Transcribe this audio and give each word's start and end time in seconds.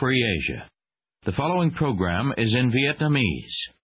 Free 0.00 0.24
Asia. 0.40 0.68
The 1.24 1.32
following 1.32 1.70
program 1.70 2.32
is 2.36 2.54
in 2.54 2.70
Vietnamese. 2.70 3.74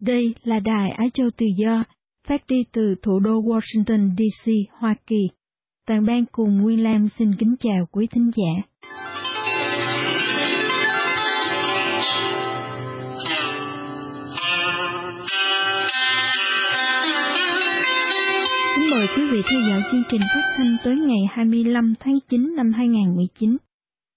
Đây 0.00 0.34
là 0.42 0.60
đài 0.60 0.90
Á 0.90 1.04
Châu 1.14 1.26
Tự 1.36 1.46
Do, 1.56 1.84
phát 2.28 2.46
đi 2.48 2.56
từ 2.72 2.94
thủ 3.02 3.18
đô 3.18 3.30
Washington, 3.30 4.16
D.C., 4.16 4.52
Hoa 4.72 4.94
Kỳ. 5.06 5.28
Toàn 5.86 6.06
ban 6.06 6.24
cùng 6.32 6.62
Nguyên 6.62 6.82
Lam 6.82 7.08
xin 7.08 7.34
kính 7.38 7.54
chào 7.60 7.86
quý 7.92 8.06
thính 8.06 8.30
giả. 8.36 8.62
Kính 18.76 18.90
mời 18.90 19.06
quý 19.16 19.22
vị 19.32 19.42
theo 19.50 19.60
dõi 19.68 19.82
chương 19.92 20.02
trình 20.10 20.20
phát 20.34 20.54
thanh 20.56 20.76
tới 20.84 20.94
ngày 20.96 21.26
25 21.30 21.94
tháng 22.00 22.18
9 22.28 22.54
năm 22.56 22.72
2019, 22.72 23.56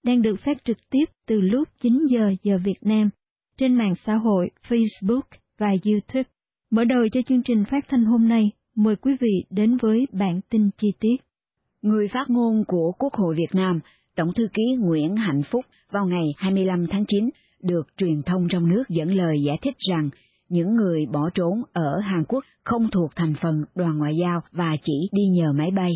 đang 0.05 0.21
được 0.21 0.35
phát 0.45 0.57
trực 0.65 0.77
tiếp 0.89 1.05
từ 1.27 1.41
lúc 1.41 1.67
9 1.81 2.05
giờ 2.09 2.33
giờ 2.43 2.57
Việt 2.63 2.79
Nam 2.81 3.09
trên 3.57 3.75
mạng 3.75 3.93
xã 4.05 4.13
hội 4.15 4.49
Facebook 4.69 5.42
và 5.63 5.69
YouTube. 5.85 6.29
Mở 6.71 6.83
đầu 6.83 7.07
cho 7.11 7.21
chương 7.21 7.43
trình 7.43 7.63
phát 7.71 7.85
thanh 7.89 8.05
hôm 8.05 8.27
nay, 8.27 8.51
mời 8.75 8.95
quý 8.95 9.11
vị 9.19 9.43
đến 9.49 9.77
với 9.81 10.07
bản 10.11 10.39
tin 10.49 10.69
chi 10.77 10.87
tiết. 10.99 11.15
Người 11.81 12.07
phát 12.07 12.29
ngôn 12.29 12.63
của 12.67 12.91
Quốc 12.99 13.13
hội 13.13 13.35
Việt 13.37 13.55
Nam, 13.55 13.79
Tổng 14.15 14.33
thư 14.33 14.47
ký 14.53 14.63
Nguyễn 14.79 15.15
Hạnh 15.15 15.41
Phúc 15.51 15.65
vào 15.91 16.05
ngày 16.05 16.25
25 16.37 16.85
tháng 16.89 17.05
9 17.07 17.29
được 17.61 17.87
truyền 17.97 18.21
thông 18.25 18.47
trong 18.49 18.69
nước 18.69 18.83
dẫn 18.89 19.11
lời 19.11 19.35
giải 19.45 19.57
thích 19.61 19.75
rằng 19.89 20.09
những 20.49 20.75
người 20.75 21.05
bỏ 21.13 21.29
trốn 21.33 21.53
ở 21.73 21.99
Hàn 22.03 22.23
Quốc 22.27 22.43
không 22.63 22.87
thuộc 22.91 23.11
thành 23.15 23.33
phần 23.41 23.55
đoàn 23.75 23.97
ngoại 23.97 24.13
giao 24.21 24.41
và 24.51 24.71
chỉ 24.83 25.09
đi 25.11 25.23
nhờ 25.33 25.53
máy 25.53 25.71
bay. 25.71 25.91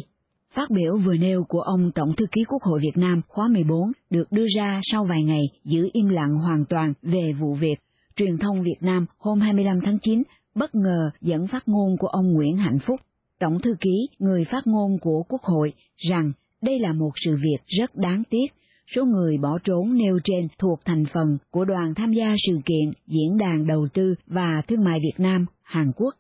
Phát 0.53 0.69
biểu 0.69 0.97
vừa 0.97 1.15
nêu 1.15 1.43
của 1.43 1.61
ông 1.61 1.91
Tổng 1.95 2.15
thư 2.17 2.25
ký 2.31 2.41
Quốc 2.47 2.61
hội 2.61 2.79
Việt 2.83 2.97
Nam 2.97 3.21
khóa 3.27 3.47
14 3.47 3.79
được 4.09 4.31
đưa 4.31 4.45
ra 4.57 4.79
sau 4.83 5.05
vài 5.05 5.23
ngày 5.23 5.43
giữ 5.63 5.89
im 5.93 6.07
lặng 6.07 6.35
hoàn 6.43 6.65
toàn 6.69 6.93
về 7.01 7.33
vụ 7.39 7.53
việc 7.53 7.79
truyền 8.17 8.37
thông 8.37 8.63
Việt 8.63 8.77
Nam 8.81 9.05
hôm 9.17 9.39
25 9.39 9.79
tháng 9.85 9.99
9 9.99 10.23
bất 10.55 10.75
ngờ 10.75 11.09
dẫn 11.21 11.47
phát 11.47 11.63
ngôn 11.67 11.97
của 11.99 12.07
ông 12.07 12.33
Nguyễn 12.33 12.57
Hạnh 12.57 12.79
Phúc, 12.87 12.99
Tổng 13.39 13.59
thư 13.63 13.75
ký, 13.81 14.07
người 14.19 14.45
phát 14.51 14.67
ngôn 14.67 14.91
của 15.01 15.23
Quốc 15.29 15.41
hội, 15.41 15.73
rằng 15.97 16.31
đây 16.61 16.79
là 16.79 16.93
một 16.93 17.11
sự 17.25 17.35
việc 17.35 17.57
rất 17.65 17.95
đáng 17.95 18.23
tiếc. 18.29 18.47
Số 18.95 19.05
người 19.05 19.37
bỏ 19.37 19.57
trốn 19.63 19.97
nêu 19.97 20.19
trên 20.23 20.47
thuộc 20.59 20.79
thành 20.85 21.03
phần 21.13 21.37
của 21.51 21.65
đoàn 21.65 21.93
tham 21.95 22.11
gia 22.11 22.35
sự 22.47 22.59
kiện 22.65 22.91
Diễn 23.07 23.37
đàn 23.37 23.67
Đầu 23.67 23.87
tư 23.93 24.15
và 24.27 24.61
Thương 24.67 24.83
mại 24.83 24.99
Việt 24.99 25.23
Nam, 25.23 25.45
Hàn 25.63 25.85
Quốc. 25.95 26.15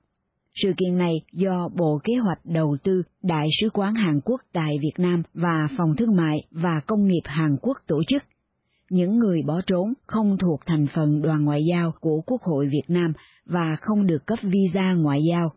Sự 0.63 0.73
kiện 0.77 0.97
này 0.97 1.13
do 1.33 1.69
Bộ 1.75 1.99
Kế 2.03 2.13
hoạch 2.15 2.39
Đầu 2.45 2.77
tư, 2.83 3.03
Đại 3.23 3.47
sứ 3.61 3.69
quán 3.73 3.95
Hàn 3.95 4.19
Quốc 4.25 4.41
tại 4.53 4.75
Việt 4.81 4.93
Nam 4.97 5.23
và 5.33 5.67
Phòng 5.77 5.95
Thương 5.97 6.15
mại 6.15 6.37
và 6.51 6.79
Công 6.87 7.07
nghiệp 7.07 7.23
Hàn 7.25 7.51
Quốc 7.61 7.77
tổ 7.87 8.01
chức 8.07 8.23
những 8.89 9.17
người 9.17 9.41
bỏ 9.47 9.61
trốn 9.67 9.93
không 10.07 10.37
thuộc 10.37 10.59
thành 10.65 10.85
phần 10.95 11.21
đoàn 11.21 11.45
ngoại 11.45 11.61
giao 11.71 11.91
của 11.99 12.21
Quốc 12.25 12.41
hội 12.41 12.67
Việt 12.71 12.85
Nam 12.87 13.13
và 13.45 13.75
không 13.81 14.07
được 14.07 14.25
cấp 14.25 14.39
visa 14.41 14.93
ngoại 14.93 15.19
giao. 15.29 15.51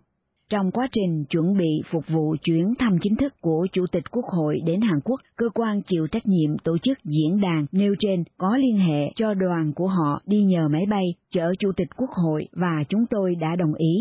Trong 0.50 0.70
quá 0.70 0.88
trình 0.92 1.24
chuẩn 1.30 1.56
bị 1.56 1.82
phục 1.90 2.04
vụ 2.08 2.36
chuyến 2.42 2.66
thăm 2.78 2.98
chính 3.00 3.16
thức 3.16 3.34
của 3.40 3.66
Chủ 3.72 3.86
tịch 3.92 4.10
Quốc 4.10 4.24
hội 4.24 4.60
đến 4.66 4.80
Hàn 4.80 5.00
Quốc, 5.04 5.20
cơ 5.36 5.46
quan 5.54 5.82
chịu 5.82 6.06
trách 6.06 6.26
nhiệm 6.26 6.58
tổ 6.58 6.78
chức 6.78 6.98
diễn 7.04 7.40
đàn 7.40 7.66
nêu 7.72 7.94
trên 7.98 8.24
có 8.38 8.56
liên 8.56 8.78
hệ 8.78 9.02
cho 9.16 9.34
đoàn 9.34 9.72
của 9.74 9.86
họ 9.86 10.22
đi 10.26 10.44
nhờ 10.44 10.68
máy 10.70 10.86
bay 10.90 11.04
chở 11.30 11.52
Chủ 11.58 11.72
tịch 11.76 11.88
Quốc 11.96 12.10
hội 12.10 12.48
và 12.52 12.84
chúng 12.88 13.06
tôi 13.10 13.34
đã 13.34 13.56
đồng 13.56 13.74
ý. 13.74 13.94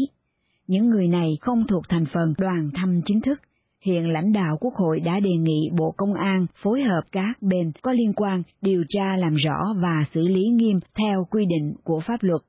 Những 0.67 0.89
người 0.89 1.07
này 1.07 1.37
không 1.41 1.67
thuộc 1.67 1.83
thành 1.89 2.05
phần 2.13 2.33
đoàn 2.37 2.69
thăm 2.73 3.01
chính 3.05 3.21
thức, 3.21 3.39
hiện 3.81 4.13
lãnh 4.13 4.33
đạo 4.33 4.57
Quốc 4.59 4.73
hội 4.73 4.99
đã 4.99 5.19
đề 5.19 5.31
nghị 5.39 5.69
Bộ 5.77 5.93
Công 5.97 6.13
an 6.13 6.45
phối 6.63 6.81
hợp 6.81 7.01
các 7.11 7.41
bên 7.41 7.71
có 7.81 7.91
liên 7.91 8.13
quan 8.13 8.43
điều 8.61 8.83
tra 8.89 9.15
làm 9.17 9.33
rõ 9.33 9.73
và 9.81 10.03
xử 10.13 10.27
lý 10.27 10.43
nghiêm 10.43 10.75
theo 10.99 11.25
quy 11.31 11.45
định 11.45 11.73
của 11.83 11.99
pháp 11.99 12.17
luật. 12.21 12.41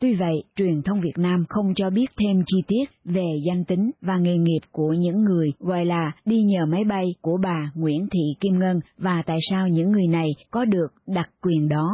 Tuy 0.00 0.14
vậy, 0.14 0.42
truyền 0.56 0.82
thông 0.82 1.00
Việt 1.00 1.18
Nam 1.18 1.44
không 1.48 1.74
cho 1.76 1.90
biết 1.90 2.06
thêm 2.20 2.42
chi 2.46 2.62
tiết 2.66 2.84
về 3.04 3.26
danh 3.46 3.64
tính 3.64 3.90
và 4.00 4.14
nghề 4.20 4.36
nghiệp 4.36 4.60
của 4.72 4.92
những 4.92 5.24
người 5.24 5.52
gọi 5.58 5.84
là 5.84 6.12
đi 6.24 6.36
nhờ 6.42 6.66
máy 6.68 6.84
bay 6.84 7.06
của 7.20 7.38
bà 7.42 7.70
Nguyễn 7.74 8.08
Thị 8.12 8.20
Kim 8.40 8.58
Ngân 8.58 8.80
và 8.98 9.22
tại 9.26 9.38
sao 9.50 9.68
những 9.68 9.92
người 9.92 10.06
này 10.06 10.28
có 10.50 10.64
được 10.64 10.88
đặc 11.06 11.30
quyền 11.42 11.68
đó. 11.68 11.90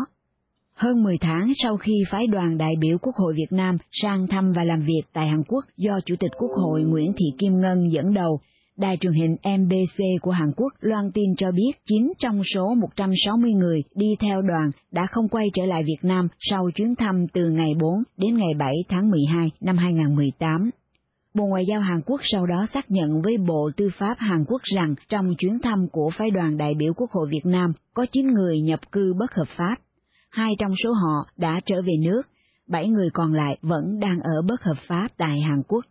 Hơn 0.74 1.02
10 1.02 1.18
tháng 1.18 1.52
sau 1.62 1.76
khi 1.76 1.92
phái 2.10 2.26
đoàn 2.26 2.58
đại 2.58 2.72
biểu 2.80 2.98
Quốc 3.02 3.14
hội 3.14 3.34
Việt 3.36 3.52
Nam 3.56 3.76
sang 3.90 4.26
thăm 4.26 4.52
và 4.56 4.64
làm 4.64 4.80
việc 4.80 5.02
tại 5.12 5.28
Hàn 5.28 5.42
Quốc 5.48 5.64
do 5.76 6.00
Chủ 6.06 6.14
tịch 6.20 6.30
Quốc 6.38 6.50
hội 6.50 6.82
Nguyễn 6.82 7.12
Thị 7.12 7.26
Kim 7.38 7.52
Ngân 7.62 7.78
dẫn 7.92 8.14
đầu, 8.14 8.40
Đài 8.78 8.96
truyền 9.00 9.12
hình 9.12 9.36
MBC 9.58 10.04
của 10.22 10.30
Hàn 10.30 10.52
Quốc 10.56 10.72
loan 10.80 11.10
tin 11.14 11.36
cho 11.36 11.46
biết 11.52 11.70
9 11.88 12.12
trong 12.18 12.40
số 12.54 12.74
160 12.74 13.52
người 13.52 13.82
đi 13.94 14.06
theo 14.20 14.42
đoàn 14.42 14.70
đã 14.92 15.06
không 15.10 15.28
quay 15.28 15.46
trở 15.54 15.62
lại 15.66 15.82
Việt 15.82 15.98
Nam 16.02 16.28
sau 16.40 16.70
chuyến 16.74 16.94
thăm 16.98 17.26
từ 17.32 17.48
ngày 17.50 17.72
4 17.80 17.90
đến 18.16 18.36
ngày 18.36 18.54
7 18.58 18.74
tháng 18.88 19.10
12 19.10 19.50
năm 19.60 19.76
2018. 19.76 20.70
Bộ 21.34 21.46
Ngoại 21.46 21.64
giao 21.68 21.80
Hàn 21.80 22.00
Quốc 22.06 22.20
sau 22.22 22.46
đó 22.46 22.66
xác 22.74 22.90
nhận 22.90 23.22
với 23.22 23.36
Bộ 23.48 23.70
Tư 23.76 23.88
pháp 23.98 24.14
Hàn 24.18 24.44
Quốc 24.48 24.62
rằng 24.62 24.94
trong 25.08 25.34
chuyến 25.38 25.58
thăm 25.62 25.86
của 25.92 26.10
phái 26.18 26.30
đoàn 26.30 26.56
đại 26.56 26.74
biểu 26.74 26.92
Quốc 26.96 27.10
hội 27.10 27.28
Việt 27.30 27.46
Nam 27.46 27.72
có 27.94 28.06
9 28.12 28.26
người 28.26 28.60
nhập 28.60 28.80
cư 28.92 29.14
bất 29.18 29.34
hợp 29.34 29.48
pháp. 29.56 29.76
Hai 30.30 30.54
trong 30.58 30.72
số 30.84 30.92
họ 30.92 31.26
đã 31.36 31.60
trở 31.66 31.82
về 31.82 31.92
nước, 32.04 32.22
bảy 32.68 32.88
người 32.88 33.08
còn 33.12 33.32
lại 33.32 33.58
vẫn 33.62 34.00
đang 34.00 34.20
ở 34.22 34.42
bất 34.48 34.62
hợp 34.62 34.76
pháp 34.88 35.08
tại 35.16 35.40
Hàn 35.40 35.62
Quốc. 35.68 35.84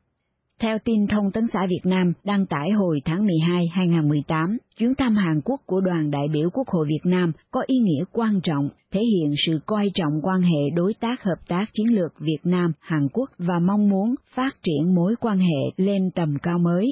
Theo 0.62 0.78
tin 0.84 1.08
thông 1.08 1.32
tấn 1.32 1.44
xã 1.54 1.60
Việt 1.70 1.82
Nam 1.90 2.14
đăng 2.24 2.46
tải 2.46 2.70
hồi 2.72 3.02
tháng 3.06 3.26
12 3.26 3.68
2018, 3.68 4.58
chuyến 4.78 4.96
thăm 4.96 5.16
Hàn 5.16 5.42
Quốc 5.46 5.60
của 5.66 5.82
đoàn 5.82 6.12
đại 6.12 6.28
biểu 6.34 6.50
Quốc 6.50 6.68
hội 6.68 6.88
Việt 6.90 7.12
Nam 7.12 7.32
có 7.52 7.64
ý 7.68 7.76
nghĩa 7.78 8.04
quan 8.12 8.40
trọng, 8.44 8.70
thể 8.92 9.02
hiện 9.02 9.34
sự 9.46 9.60
coi 9.66 9.92
trọng 9.94 10.12
quan 10.24 10.42
hệ 10.42 10.70
đối 10.76 10.94
tác 10.94 11.24
hợp 11.24 11.48
tác 11.48 11.66
chiến 11.74 11.96
lược 11.96 12.20
Việt 12.20 12.38
Nam-Hàn 12.44 13.02
Quốc 13.14 13.30
và 13.38 13.60
mong 13.68 13.90
muốn 13.90 14.16
phát 14.36 14.56
triển 14.64 14.96
mối 14.96 15.16
quan 15.20 15.38
hệ 15.38 15.72
lên 15.78 16.02
tầm 16.16 16.30
cao 16.44 16.60
mới. 16.60 16.86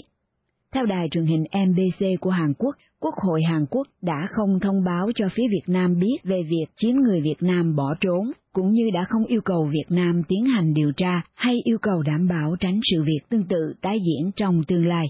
Theo 0.74 0.86
đài 0.86 1.08
truyền 1.12 1.26
hình 1.26 1.44
MBC 1.68 2.06
của 2.22 2.30
Hàn 2.30 2.54
Quốc, 2.58 2.76
Quốc 3.00 3.14
hội 3.28 3.42
Hàn 3.44 3.66
Quốc 3.70 3.88
đã 4.02 4.28
không 4.30 4.60
thông 4.60 4.84
báo 4.86 5.08
cho 5.16 5.30
phía 5.34 5.48
Việt 5.52 5.74
Nam 5.74 6.00
biết 6.00 6.18
về 6.24 6.42
việc 6.50 6.66
chín 6.76 6.96
người 6.96 7.22
Việt 7.22 7.38
Nam 7.42 7.76
bỏ 7.76 7.94
trốn, 8.00 8.32
cũng 8.56 8.72
như 8.72 8.90
đã 8.94 9.04
không 9.10 9.26
yêu 9.26 9.42
cầu 9.46 9.70
Việt 9.72 9.96
Nam 9.96 10.22
tiến 10.28 10.46
hành 10.46 10.74
điều 10.74 10.92
tra 10.98 11.22
hay 11.34 11.56
yêu 11.64 11.78
cầu 11.82 12.02
đảm 12.02 12.28
bảo 12.28 12.56
tránh 12.60 12.80
sự 12.92 13.04
việc 13.04 13.20
tương 13.30 13.48
tự 13.48 13.74
tái 13.82 13.98
diễn 14.08 14.32
trong 14.36 14.62
tương 14.68 14.88
lai. 14.88 15.06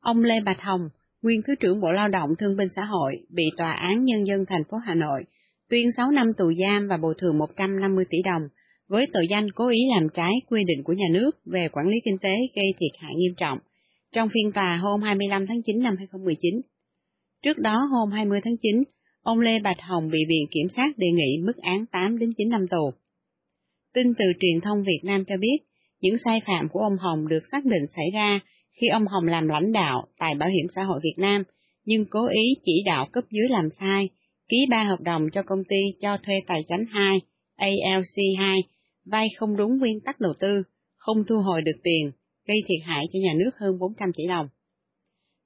Ông 0.00 0.18
Lê 0.18 0.40
Bạch 0.44 0.62
Hồng, 0.62 0.80
nguyên 1.22 1.40
Thứ 1.46 1.54
trưởng 1.60 1.80
Bộ 1.80 1.88
Lao 1.92 2.08
động 2.08 2.30
Thương 2.38 2.56
binh 2.56 2.68
Xã 2.76 2.82
hội, 2.84 3.12
bị 3.30 3.44
Tòa 3.56 3.72
án 3.72 4.02
Nhân 4.02 4.26
dân 4.26 4.44
thành 4.48 4.64
phố 4.70 4.76
Hà 4.76 4.94
Nội 4.94 5.24
tuyên 5.70 5.86
6 5.96 6.10
năm 6.10 6.26
tù 6.38 6.52
giam 6.60 6.88
và 6.88 6.96
bồi 6.96 7.14
thường 7.18 7.38
150 7.38 8.04
tỷ 8.10 8.18
đồng 8.24 8.42
với 8.88 9.06
tội 9.12 9.26
danh 9.30 9.50
cố 9.50 9.68
ý 9.68 9.78
làm 9.94 10.08
trái 10.14 10.32
quy 10.50 10.64
định 10.66 10.84
của 10.84 10.92
nhà 10.92 11.06
nước 11.12 11.30
về 11.44 11.68
quản 11.72 11.86
lý 11.88 11.96
kinh 12.04 12.18
tế 12.18 12.34
gây 12.56 12.66
thiệt 12.78 13.00
hại 13.00 13.12
nghiêm 13.16 13.34
trọng 13.36 13.58
trong 14.12 14.28
phiên 14.28 14.52
tòa 14.52 14.78
hôm 14.82 15.02
25 15.02 15.46
tháng 15.46 15.62
9 15.64 15.78
năm 15.82 15.94
2019. 15.98 16.60
Trước 17.42 17.58
đó 17.58 17.88
hôm 17.92 18.10
20 18.10 18.40
tháng 18.44 18.56
9, 18.62 18.82
ông 19.26 19.40
Lê 19.40 19.60
Bạch 19.60 19.80
Hồng 19.80 20.08
bị 20.08 20.18
Viện 20.28 20.46
Kiểm 20.50 20.68
sát 20.76 20.98
đề 20.98 21.06
nghị 21.14 21.38
mức 21.46 21.56
án 21.56 21.86
8 21.92 22.18
đến 22.18 22.30
9 22.36 22.48
năm 22.50 22.66
tù. 22.70 22.90
Tin 23.94 24.14
từ 24.18 24.24
truyền 24.40 24.60
thông 24.60 24.82
Việt 24.82 25.00
Nam 25.02 25.24
cho 25.24 25.36
biết, 25.36 25.56
những 26.00 26.18
sai 26.24 26.40
phạm 26.46 26.68
của 26.68 26.80
ông 26.80 26.96
Hồng 27.00 27.28
được 27.28 27.42
xác 27.52 27.64
định 27.64 27.82
xảy 27.96 28.06
ra 28.14 28.40
khi 28.80 28.86
ông 28.88 29.06
Hồng 29.06 29.24
làm 29.24 29.48
lãnh 29.48 29.72
đạo 29.72 30.06
tại 30.18 30.34
Bảo 30.34 30.48
hiểm 30.48 30.66
xã 30.74 30.82
hội 30.82 31.00
Việt 31.02 31.14
Nam, 31.18 31.42
nhưng 31.84 32.04
cố 32.10 32.20
ý 32.28 32.42
chỉ 32.62 32.82
đạo 32.86 33.08
cấp 33.12 33.24
dưới 33.30 33.48
làm 33.48 33.68
sai, 33.80 34.08
ký 34.48 34.56
ba 34.70 34.84
hợp 34.84 35.00
đồng 35.00 35.22
cho 35.32 35.42
công 35.42 35.64
ty 35.68 35.80
cho 36.00 36.16
thuê 36.16 36.34
tài 36.46 36.60
chánh 36.68 36.84
2, 36.90 37.20
ALC2, 37.58 38.60
vay 39.04 39.28
không 39.38 39.56
đúng 39.56 39.78
nguyên 39.78 40.00
tắc 40.00 40.20
đầu 40.20 40.32
tư, 40.40 40.62
không 40.96 41.24
thu 41.28 41.36
hồi 41.36 41.62
được 41.62 41.80
tiền, 41.82 42.10
gây 42.48 42.56
thiệt 42.66 42.86
hại 42.86 43.04
cho 43.12 43.18
nhà 43.22 43.32
nước 43.36 43.50
hơn 43.60 43.78
400 43.78 44.10
tỷ 44.16 44.24
đồng. 44.28 44.48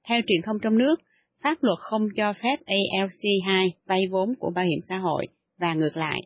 Theo 0.07 0.21
truyền 0.27 0.41
thông 0.45 0.57
trong 0.61 0.77
nước, 0.77 0.95
pháp 1.43 1.63
luật 1.63 1.79
không 1.79 2.07
cho 2.15 2.33
phép 2.33 2.55
ALC2 2.65 3.69
vay 3.85 4.01
vốn 4.11 4.33
của 4.39 4.51
bảo 4.55 4.65
hiểm 4.65 4.79
xã 4.89 4.97
hội 4.97 5.27
và 5.59 5.73
ngược 5.73 5.97
lại. 5.97 6.21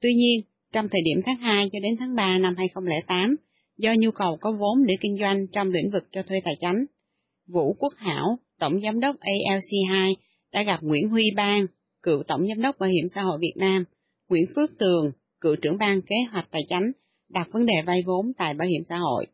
Tuy 0.00 0.14
nhiên, 0.14 0.40
trong 0.72 0.88
thời 0.88 1.00
điểm 1.04 1.22
tháng 1.26 1.36
2 1.36 1.68
cho 1.72 1.78
đến 1.82 1.96
tháng 1.98 2.14
3 2.14 2.38
năm 2.38 2.54
2008, 2.56 3.36
do 3.76 3.94
nhu 3.98 4.10
cầu 4.10 4.38
có 4.40 4.52
vốn 4.60 4.86
để 4.86 4.94
kinh 5.00 5.14
doanh 5.20 5.46
trong 5.52 5.70
lĩnh 5.70 5.90
vực 5.90 6.08
cho 6.12 6.22
thuê 6.22 6.40
tài 6.44 6.54
chính, 6.60 6.86
Vũ 7.48 7.76
Quốc 7.78 7.92
Hảo, 7.96 8.38
Tổng 8.58 8.80
Giám 8.80 9.00
đốc 9.00 9.16
ALC2, 9.16 10.14
đã 10.52 10.62
gặp 10.62 10.78
Nguyễn 10.82 11.08
Huy 11.08 11.24
Bang, 11.36 11.66
cựu 12.02 12.22
Tổng 12.28 12.46
Giám 12.46 12.62
đốc 12.62 12.78
Bảo 12.78 12.90
hiểm 12.90 13.08
xã 13.14 13.22
hội 13.22 13.38
Việt 13.40 13.54
Nam, 13.56 13.84
Nguyễn 14.28 14.44
Phước 14.56 14.70
Tường, 14.78 15.12
cựu 15.40 15.56
trưởng 15.56 15.78
ban 15.78 16.00
kế 16.02 16.16
hoạch 16.32 16.48
tài 16.50 16.62
chính, 16.68 16.92
đặt 17.28 17.48
vấn 17.52 17.66
đề 17.66 17.74
vay 17.86 17.98
vốn 18.06 18.32
tại 18.38 18.54
Bảo 18.54 18.68
hiểm 18.68 18.82
xã 18.88 18.96
hội. 18.96 19.26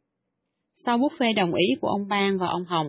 Sau 0.87 0.99
bút 0.99 1.12
phê 1.19 1.32
đồng 1.32 1.54
ý 1.54 1.66
của 1.81 1.88
ông 1.88 2.08
Bang 2.08 2.38
và 2.38 2.46
ông 2.46 2.64
Hồng, 2.64 2.87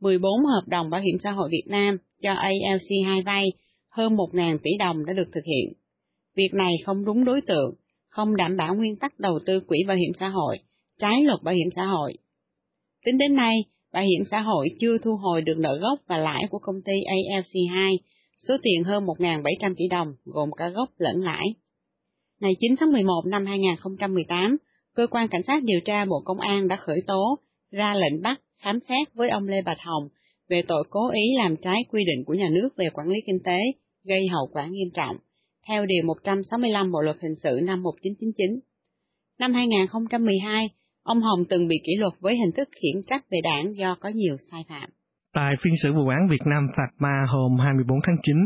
14 0.00 0.44
hợp 0.44 0.62
đồng 0.66 0.90
bảo 0.90 1.00
hiểm 1.00 1.16
xã 1.24 1.30
hội 1.30 1.48
Việt 1.52 1.64
Nam 1.66 1.96
cho 2.22 2.30
ALC2 2.30 3.22
vay 3.24 3.44
hơn 3.90 4.16
1.000 4.16 4.58
tỷ 4.62 4.70
đồng 4.78 5.04
đã 5.06 5.12
được 5.12 5.30
thực 5.34 5.44
hiện. 5.44 5.72
Việc 6.36 6.54
này 6.54 6.72
không 6.84 7.04
đúng 7.04 7.24
đối 7.24 7.40
tượng, 7.46 7.74
không 8.08 8.36
đảm 8.36 8.56
bảo 8.56 8.74
nguyên 8.74 8.96
tắc 8.96 9.20
đầu 9.20 9.38
tư 9.46 9.60
quỹ 9.60 9.78
bảo 9.88 9.96
hiểm 9.96 10.12
xã 10.20 10.28
hội, 10.28 10.58
trái 11.00 11.22
luật 11.24 11.42
bảo 11.42 11.54
hiểm 11.54 11.68
xã 11.76 11.84
hội. 11.84 12.12
Tính 13.04 13.18
đến 13.18 13.34
nay, 13.34 13.54
bảo 13.92 14.02
hiểm 14.02 14.24
xã 14.30 14.40
hội 14.40 14.68
chưa 14.80 14.98
thu 14.98 15.16
hồi 15.16 15.42
được 15.42 15.58
nợ 15.58 15.78
gốc 15.80 15.98
và 16.06 16.18
lãi 16.18 16.42
của 16.50 16.58
công 16.58 16.82
ty 16.84 16.92
ALC2, 16.92 17.96
số 18.48 18.56
tiền 18.62 18.84
hơn 18.84 19.04
1.700 19.04 19.74
tỷ 19.76 19.84
đồng, 19.90 20.08
gồm 20.24 20.50
cả 20.56 20.68
gốc 20.68 20.88
lẫn 20.98 21.20
lãi. 21.20 21.44
Ngày 22.40 22.52
9 22.60 22.76
tháng 22.80 22.92
11 22.92 23.22
năm 23.26 23.46
2018, 23.46 24.56
Cơ 24.94 25.06
quan 25.06 25.28
Cảnh 25.28 25.42
sát 25.42 25.62
điều 25.64 25.80
tra 25.84 26.04
Bộ 26.04 26.22
Công 26.24 26.40
an 26.40 26.68
đã 26.68 26.76
khởi 26.76 27.00
tố, 27.06 27.38
ra 27.70 27.94
lệnh 27.94 28.22
bắt, 28.22 28.40
khám 28.60 28.78
xét 28.88 29.14
với 29.14 29.28
ông 29.28 29.48
Lê 29.48 29.62
Bạch 29.62 29.78
Hồng 29.80 30.08
về 30.48 30.62
tội 30.68 30.84
cố 30.90 31.10
ý 31.10 31.22
làm 31.38 31.56
trái 31.62 31.76
quy 31.90 32.04
định 32.04 32.24
của 32.26 32.34
nhà 32.34 32.48
nước 32.52 32.68
về 32.76 32.88
quản 32.94 33.08
lý 33.08 33.16
kinh 33.26 33.38
tế, 33.44 33.58
gây 34.04 34.28
hậu 34.32 34.48
quả 34.52 34.66
nghiêm 34.66 34.88
trọng, 34.94 35.16
theo 35.68 35.86
Điều 35.86 36.02
165 36.06 36.92
Bộ 36.92 37.00
Luật 37.00 37.16
Hình 37.22 37.34
sự 37.42 37.60
năm 37.62 37.82
1999. 37.82 38.60
Năm 39.38 39.52
2012, 39.52 40.68
ông 41.02 41.20
Hồng 41.20 41.44
từng 41.48 41.68
bị 41.68 41.76
kỷ 41.86 41.92
luật 41.98 42.12
với 42.20 42.36
hình 42.36 42.52
thức 42.56 42.68
khiển 42.72 43.02
trách 43.06 43.24
về 43.30 43.38
đảng 43.42 43.74
do 43.74 43.96
có 44.00 44.08
nhiều 44.08 44.36
sai 44.50 44.64
phạm. 44.68 44.90
Tại 45.34 45.52
phiên 45.62 45.74
xử 45.82 45.92
vụ 45.92 46.08
án 46.08 46.28
Việt 46.30 46.46
Nam 46.46 46.68
phạt 46.76 46.90
ma 46.98 47.24
hôm 47.28 47.58
24 47.58 47.98
tháng 48.06 48.16
9, 48.22 48.36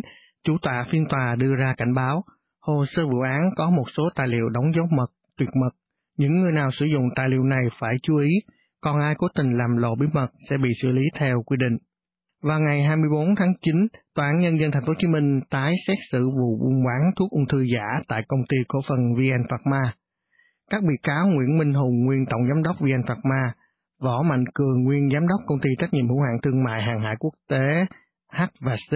chủ 0.45 0.57
tọa 0.63 0.87
phiên 0.91 1.05
tòa 1.11 1.37
đưa 1.39 1.57
ra 1.57 1.75
cảnh 1.77 1.95
báo, 1.95 2.25
hồ 2.61 2.85
sơ 2.97 3.07
vụ 3.07 3.21
án 3.21 3.51
có 3.57 3.71
một 3.71 3.85
số 3.97 4.03
tài 4.15 4.29
liệu 4.29 4.49
đóng 4.49 4.73
dấu 4.77 4.87
mật, 4.97 5.11
tuyệt 5.39 5.49
mật. 5.61 5.71
Những 6.17 6.33
người 6.33 6.53
nào 6.53 6.69
sử 6.79 6.87
dụng 6.87 7.09
tài 7.17 7.29
liệu 7.29 7.43
này 7.45 7.65
phải 7.81 7.95
chú 8.03 8.19
ý, 8.19 8.31
còn 8.85 9.01
ai 9.01 9.15
cố 9.19 9.27
tình 9.35 9.59
làm 9.59 9.77
lộ 9.77 9.95
bí 9.95 10.07
mật 10.13 10.27
sẽ 10.51 10.57
bị 10.63 10.71
xử 10.83 10.89
lý 10.89 11.03
theo 11.19 11.43
quy 11.47 11.57
định. 11.57 11.79
Vào 12.43 12.61
ngày 12.61 12.83
24 12.83 13.35
tháng 13.37 13.53
9, 13.63 13.87
Tòa 14.15 14.27
án 14.27 14.39
Nhân 14.39 14.61
dân 14.61 14.71
Thành 14.71 14.83
phố 14.83 14.89
Hồ 14.89 14.95
Chí 14.99 15.07
Minh 15.07 15.41
tái 15.51 15.73
xét 15.87 15.97
xử 16.13 16.31
vụ 16.31 16.59
buôn 16.61 16.85
bán 16.85 17.11
thuốc 17.17 17.31
ung 17.31 17.47
thư 17.47 17.63
giả 17.75 18.01
tại 18.09 18.23
công 18.29 18.41
ty 18.49 18.57
cổ 18.69 18.79
phần 18.89 18.99
VN 19.15 19.43
Pharma. 19.51 19.83
Các 20.71 20.83
bị 20.83 20.95
cáo 21.03 21.27
Nguyễn 21.27 21.59
Minh 21.59 21.75
Hùng, 21.75 22.05
nguyên 22.05 22.27
tổng 22.31 22.41
giám 22.49 22.63
đốc 22.63 22.81
VN 22.81 23.07
Pharma, 23.09 23.43
Võ 24.03 24.23
Mạnh 24.23 24.45
Cường, 24.55 24.85
nguyên 24.85 25.09
giám 25.13 25.29
đốc 25.29 25.41
công 25.47 25.59
ty 25.63 25.71
trách 25.79 25.93
nhiệm 25.93 26.09
hữu 26.09 26.21
hạn 26.21 26.37
thương 26.43 26.65
mại 26.65 26.83
hàng 26.83 27.01
hải 27.01 27.15
quốc 27.19 27.35
tế 27.51 27.87
H 28.33 28.43
và 28.61 28.77
C 28.91 28.93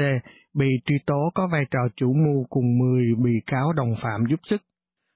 bị 0.55 0.69
truy 0.85 0.97
tố 1.07 1.31
có 1.35 1.49
vai 1.53 1.65
trò 1.71 1.81
chủ 1.97 2.13
mưu 2.15 2.45
cùng 2.51 2.79
10 2.79 3.05
bị 3.25 3.33
cáo 3.47 3.73
đồng 3.77 3.95
phạm 4.03 4.21
giúp 4.31 4.41
sức. 4.43 4.63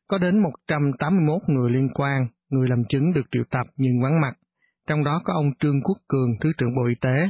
Có 0.08 0.18
đến 0.18 0.38
181 0.42 1.42
người 1.48 1.70
liên 1.70 1.88
quan, 1.94 2.26
người 2.50 2.68
làm 2.68 2.82
chứng 2.88 3.12
được 3.12 3.26
triệu 3.32 3.42
tập 3.50 3.66
nhưng 3.76 4.02
vắng 4.02 4.20
mặt. 4.20 4.34
Trong 4.88 5.04
đó 5.04 5.20
có 5.24 5.32
ông 5.34 5.50
Trương 5.60 5.82
Quốc 5.82 5.96
Cường, 6.08 6.30
Thứ 6.40 6.52
trưởng 6.58 6.74
Bộ 6.76 6.82
Y 6.88 6.94
tế. 7.00 7.28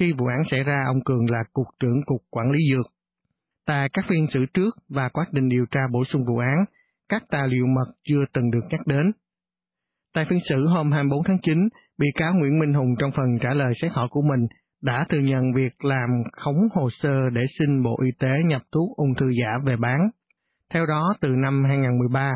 Khi 0.00 0.12
vụ 0.12 0.26
án 0.26 0.42
xảy 0.50 0.62
ra, 0.62 0.84
ông 0.86 1.00
Cường 1.04 1.30
là 1.30 1.38
Cục 1.52 1.66
trưởng 1.80 2.00
Cục 2.06 2.22
Quản 2.30 2.50
lý 2.50 2.58
Dược. 2.72 2.86
Tại 3.66 3.88
các 3.92 4.04
phiên 4.08 4.26
xử 4.34 4.40
trước 4.54 4.70
và 4.88 5.08
quá 5.08 5.24
trình 5.34 5.48
điều 5.48 5.66
tra 5.70 5.80
bổ 5.92 6.04
sung 6.04 6.24
vụ 6.24 6.38
án, 6.38 6.64
các 7.08 7.22
tài 7.30 7.48
liệu 7.48 7.66
mật 7.66 7.94
chưa 8.08 8.24
từng 8.32 8.50
được 8.50 8.64
nhắc 8.70 8.86
đến. 8.86 9.12
Tại 10.14 10.26
phiên 10.30 10.38
xử 10.48 10.66
hôm 10.66 10.92
24 10.92 11.24
tháng 11.24 11.38
9, 11.42 11.68
bị 11.98 12.06
cáo 12.14 12.32
Nguyễn 12.34 12.58
Minh 12.58 12.72
Hùng 12.72 12.94
trong 12.98 13.10
phần 13.16 13.38
trả 13.40 13.54
lời 13.54 13.72
xét 13.82 13.92
hỏi 13.92 14.08
của 14.10 14.22
mình 14.22 14.46
đã 14.82 15.06
thừa 15.08 15.18
nhận 15.18 15.52
việc 15.56 15.84
làm 15.84 16.08
khống 16.32 16.60
hồ 16.74 16.88
sơ 16.90 17.30
để 17.32 17.42
xin 17.58 17.82
Bộ 17.82 17.96
Y 18.04 18.10
tế 18.18 18.28
nhập 18.44 18.62
thuốc 18.72 18.96
ung 18.96 19.14
thư 19.18 19.26
giả 19.40 19.50
về 19.66 19.76
bán. 19.76 20.00
Theo 20.74 20.86
đó, 20.86 21.14
từ 21.20 21.28
năm 21.28 21.64
2013, 21.68 22.30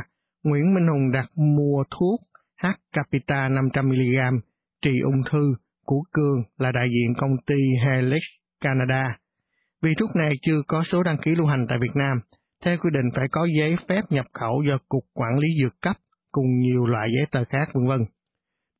Nguyễn 0.45 0.75
Minh 0.75 0.87
Hùng 0.87 1.11
đặt 1.13 1.27
mua 1.35 1.85
thuốc 1.91 2.21
H 2.63 2.67
Capita 2.93 3.49
500mg 3.49 4.41
trị 4.85 5.01
ung 5.05 5.23
thư 5.31 5.55
của 5.85 6.03
Cường 6.13 6.43
là 6.59 6.73
đại 6.73 6.87
diện 6.91 7.15
công 7.19 7.37
ty 7.47 7.55
Helix 7.85 8.23
Canada. 8.61 9.19
Vì 9.83 9.95
thuốc 9.95 10.17
này 10.17 10.33
chưa 10.43 10.63
có 10.69 10.85
số 10.93 11.03
đăng 11.03 11.19
ký 11.19 11.31
lưu 11.35 11.47
hành 11.47 11.67
tại 11.69 11.79
Việt 11.83 11.95
Nam, 11.95 12.17
theo 12.65 12.77
quy 12.77 12.91
định 12.93 13.11
phải 13.17 13.25
có 13.33 13.47
giấy 13.59 13.77
phép 13.89 14.03
nhập 14.11 14.27
khẩu 14.33 14.63
do 14.69 14.79
Cục 14.89 15.05
Quản 15.15 15.39
lý 15.39 15.49
Dược 15.63 15.81
cấp 15.81 15.97
cùng 16.33 16.59
nhiều 16.59 16.87
loại 16.87 17.09
giấy 17.17 17.27
tờ 17.31 17.45
khác 17.45 17.69
vân 17.75 17.87
vân. 17.87 18.01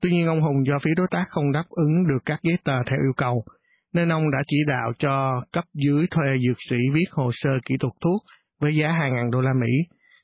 Tuy 0.03 0.11
nhiên 0.11 0.27
ông 0.27 0.41
Hùng 0.41 0.67
do 0.67 0.79
phía 0.83 0.95
đối 0.97 1.07
tác 1.11 1.25
không 1.29 1.53
đáp 1.53 1.65
ứng 1.71 2.09
được 2.09 2.23
các 2.27 2.41
giấy 2.43 2.57
tờ 2.65 2.77
theo 2.91 2.99
yêu 3.03 3.13
cầu, 3.17 3.45
nên 3.93 4.09
ông 4.09 4.31
đã 4.31 4.39
chỉ 4.47 4.57
đạo 4.69 4.93
cho 4.99 5.43
cấp 5.53 5.65
dưới 5.75 6.07
thuê 6.11 6.27
dược 6.47 6.57
sĩ 6.71 6.77
viết 6.95 7.11
hồ 7.13 7.31
sơ 7.33 7.51
kỹ 7.67 7.75
thuật 7.81 7.93
thuốc 8.01 8.23
với 8.61 8.77
giá 8.77 8.89
2.000 8.89 9.31
đô 9.31 9.41
la 9.41 9.53
Mỹ, 9.61 9.73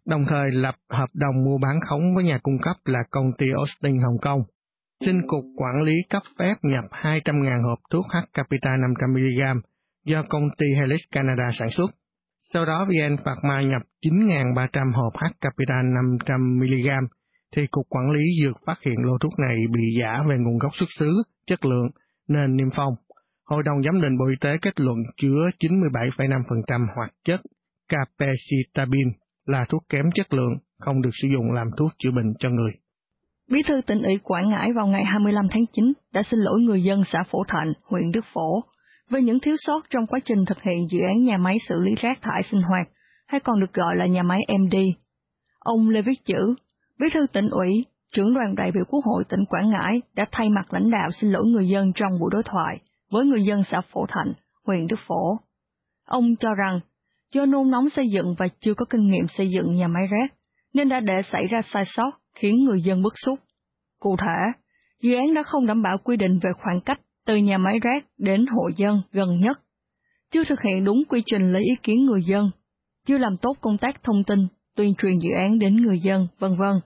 đồng 0.06 0.24
thời 0.28 0.50
lập 0.50 0.74
hợp 0.90 1.08
đồng 1.14 1.44
mua 1.44 1.58
bán 1.58 1.80
khống 1.88 2.14
với 2.14 2.24
nhà 2.24 2.38
cung 2.42 2.58
cấp 2.62 2.76
là 2.84 2.98
công 3.10 3.32
ty 3.38 3.46
Austin 3.56 3.98
Hồng 3.98 4.18
Kông. 4.22 4.40
Xin 5.04 5.26
Cục 5.26 5.44
Quản 5.56 5.82
lý 5.82 5.92
cấp 6.10 6.22
phép 6.38 6.54
nhập 6.62 6.84
200.000 6.90 7.62
hộp 7.62 7.78
thuốc 7.92 8.06
H 8.14 8.16
Capita 8.34 8.76
500mg 8.76 9.60
do 10.04 10.22
công 10.28 10.42
ty 10.58 10.66
Helix 10.76 11.00
Canada 11.12 11.48
sản 11.58 11.68
xuất. 11.76 11.90
Sau 12.52 12.64
đó 12.66 12.84
VN 12.84 13.16
Pharma 13.24 13.62
nhập 13.62 13.82
9.300 14.02 14.92
hộp 14.94 15.12
H 15.16 15.24
Capita 15.40 15.74
500mg 15.74 17.06
thì 17.56 17.66
Cục 17.66 17.86
Quản 17.88 18.10
lý 18.10 18.24
Dược 18.42 18.56
phát 18.66 18.78
hiện 18.86 18.94
lô 18.98 19.18
thuốc 19.20 19.32
này 19.38 19.56
bị 19.72 19.82
giả 20.00 20.22
về 20.28 20.36
nguồn 20.38 20.58
gốc 20.58 20.72
xuất 20.74 20.88
xứ, 20.98 21.10
chất 21.46 21.64
lượng, 21.64 21.90
nên 22.28 22.56
niêm 22.56 22.68
phong. 22.76 22.94
Hội 23.44 23.62
đồng 23.66 23.82
giám 23.82 24.02
định 24.02 24.18
Bộ 24.18 24.24
Y 24.30 24.36
tế 24.40 24.56
kết 24.62 24.80
luận 24.80 24.98
chứa 25.22 25.50
97,5% 25.58 26.86
hoạt 26.96 27.10
chất 27.24 27.40
capecitabin 27.88 29.08
là 29.46 29.64
thuốc 29.68 29.82
kém 29.88 30.04
chất 30.14 30.32
lượng, 30.32 30.54
không 30.78 31.02
được 31.02 31.10
sử 31.12 31.28
dụng 31.34 31.52
làm 31.52 31.70
thuốc 31.78 31.90
chữa 31.98 32.10
bệnh 32.10 32.34
cho 32.38 32.48
người. 32.48 32.72
Bí 33.50 33.62
thư 33.62 33.80
tỉnh 33.86 34.02
ủy 34.02 34.18
Quảng 34.24 34.48
Ngãi 34.50 34.72
vào 34.72 34.86
ngày 34.86 35.04
25 35.04 35.48
tháng 35.50 35.66
9 35.72 35.92
đã 36.12 36.22
xin 36.22 36.40
lỗi 36.40 36.60
người 36.60 36.82
dân 36.82 37.02
xã 37.12 37.22
Phổ 37.22 37.44
Thạnh, 37.48 37.72
huyện 37.84 38.10
Đức 38.10 38.24
Phổ, 38.32 38.60
về 39.10 39.22
những 39.22 39.40
thiếu 39.40 39.56
sót 39.58 39.80
trong 39.90 40.06
quá 40.06 40.18
trình 40.24 40.44
thực 40.44 40.62
hiện 40.62 40.86
dự 40.90 40.98
án 41.14 41.22
nhà 41.22 41.36
máy 41.36 41.56
xử 41.68 41.80
lý 41.80 41.94
rác 41.94 42.18
thải 42.22 42.42
sinh 42.50 42.62
hoạt, 42.62 42.88
hay 43.26 43.40
còn 43.40 43.60
được 43.60 43.72
gọi 43.72 43.96
là 43.96 44.06
nhà 44.06 44.22
máy 44.22 44.40
MD. 44.58 44.76
Ông 45.58 45.88
Lê 45.88 46.02
Viết 46.02 46.24
Chữ, 46.24 46.54
Bí 46.98 47.06
thư 47.14 47.26
tỉnh 47.32 47.48
ủy, 47.50 47.84
trưởng 48.12 48.34
đoàn 48.34 48.54
đại 48.54 48.70
biểu 48.72 48.84
Quốc 48.88 49.04
hội 49.04 49.24
tỉnh 49.28 49.44
Quảng 49.44 49.70
Ngãi 49.70 50.02
đã 50.14 50.26
thay 50.32 50.50
mặt 50.50 50.74
lãnh 50.74 50.90
đạo 50.90 51.10
xin 51.10 51.30
lỗi 51.30 51.44
người 51.46 51.68
dân 51.68 51.92
trong 51.94 52.18
buổi 52.20 52.30
đối 52.32 52.42
thoại 52.42 52.78
với 53.10 53.24
người 53.24 53.44
dân 53.44 53.62
xã 53.70 53.80
Phổ 53.80 54.06
Thạnh, 54.08 54.32
huyện 54.66 54.86
Đức 54.86 55.00
Phổ. 55.06 55.36
Ông 56.06 56.36
cho 56.36 56.54
rằng, 56.54 56.80
do 57.34 57.46
nôn 57.46 57.70
nóng 57.70 57.88
xây 57.90 58.08
dựng 58.08 58.34
và 58.38 58.48
chưa 58.60 58.74
có 58.74 58.84
kinh 58.90 59.10
nghiệm 59.10 59.26
xây 59.28 59.50
dựng 59.50 59.74
nhà 59.74 59.88
máy 59.88 60.02
rác, 60.10 60.34
nên 60.74 60.88
đã 60.88 61.00
để 61.00 61.14
xảy 61.32 61.42
ra 61.50 61.62
sai 61.72 61.84
sót 61.86 62.19
khiến 62.34 62.64
người 62.64 62.82
dân 62.82 63.02
bức 63.02 63.14
xúc. 63.16 63.38
Cụ 64.00 64.16
thể, 64.16 64.60
dự 65.02 65.14
án 65.14 65.34
đã 65.34 65.42
không 65.42 65.66
đảm 65.66 65.82
bảo 65.82 65.98
quy 65.98 66.16
định 66.16 66.38
về 66.42 66.50
khoảng 66.62 66.80
cách 66.80 67.00
từ 67.26 67.36
nhà 67.36 67.58
máy 67.58 67.78
rác 67.82 68.04
đến 68.18 68.46
hộ 68.46 68.68
dân 68.76 69.02
gần 69.12 69.38
nhất, 69.38 69.58
chưa 70.30 70.44
thực 70.44 70.60
hiện 70.62 70.84
đúng 70.84 71.02
quy 71.08 71.22
trình 71.26 71.52
lấy 71.52 71.62
ý 71.62 71.74
kiến 71.82 72.06
người 72.06 72.22
dân, 72.24 72.50
chưa 73.06 73.18
làm 73.18 73.36
tốt 73.36 73.56
công 73.60 73.78
tác 73.78 74.02
thông 74.02 74.24
tin, 74.24 74.38
tuyên 74.76 74.94
truyền 74.98 75.18
dự 75.18 75.30
án 75.30 75.58
đến 75.58 75.76
người 75.76 76.00
dân, 76.00 76.26
vân 76.38 76.56
vân. 76.56 76.80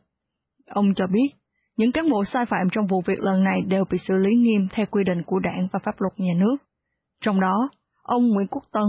Ông 0.66 0.94
cho 0.94 1.06
biết, 1.06 1.28
những 1.76 1.92
cán 1.92 2.10
bộ 2.10 2.24
sai 2.24 2.46
phạm 2.46 2.68
trong 2.72 2.86
vụ 2.86 3.02
việc 3.06 3.20
lần 3.20 3.44
này 3.44 3.60
đều 3.68 3.84
bị 3.90 3.98
xử 4.08 4.16
lý 4.16 4.34
nghiêm 4.34 4.68
theo 4.72 4.86
quy 4.90 5.04
định 5.04 5.22
của 5.26 5.38
đảng 5.38 5.68
và 5.72 5.78
pháp 5.84 5.94
luật 5.98 6.12
nhà 6.16 6.32
nước. 6.36 6.56
Trong 7.20 7.40
đó, 7.40 7.68
ông 8.02 8.28
Nguyễn 8.28 8.46
Quốc 8.46 8.64
Tân, 8.72 8.82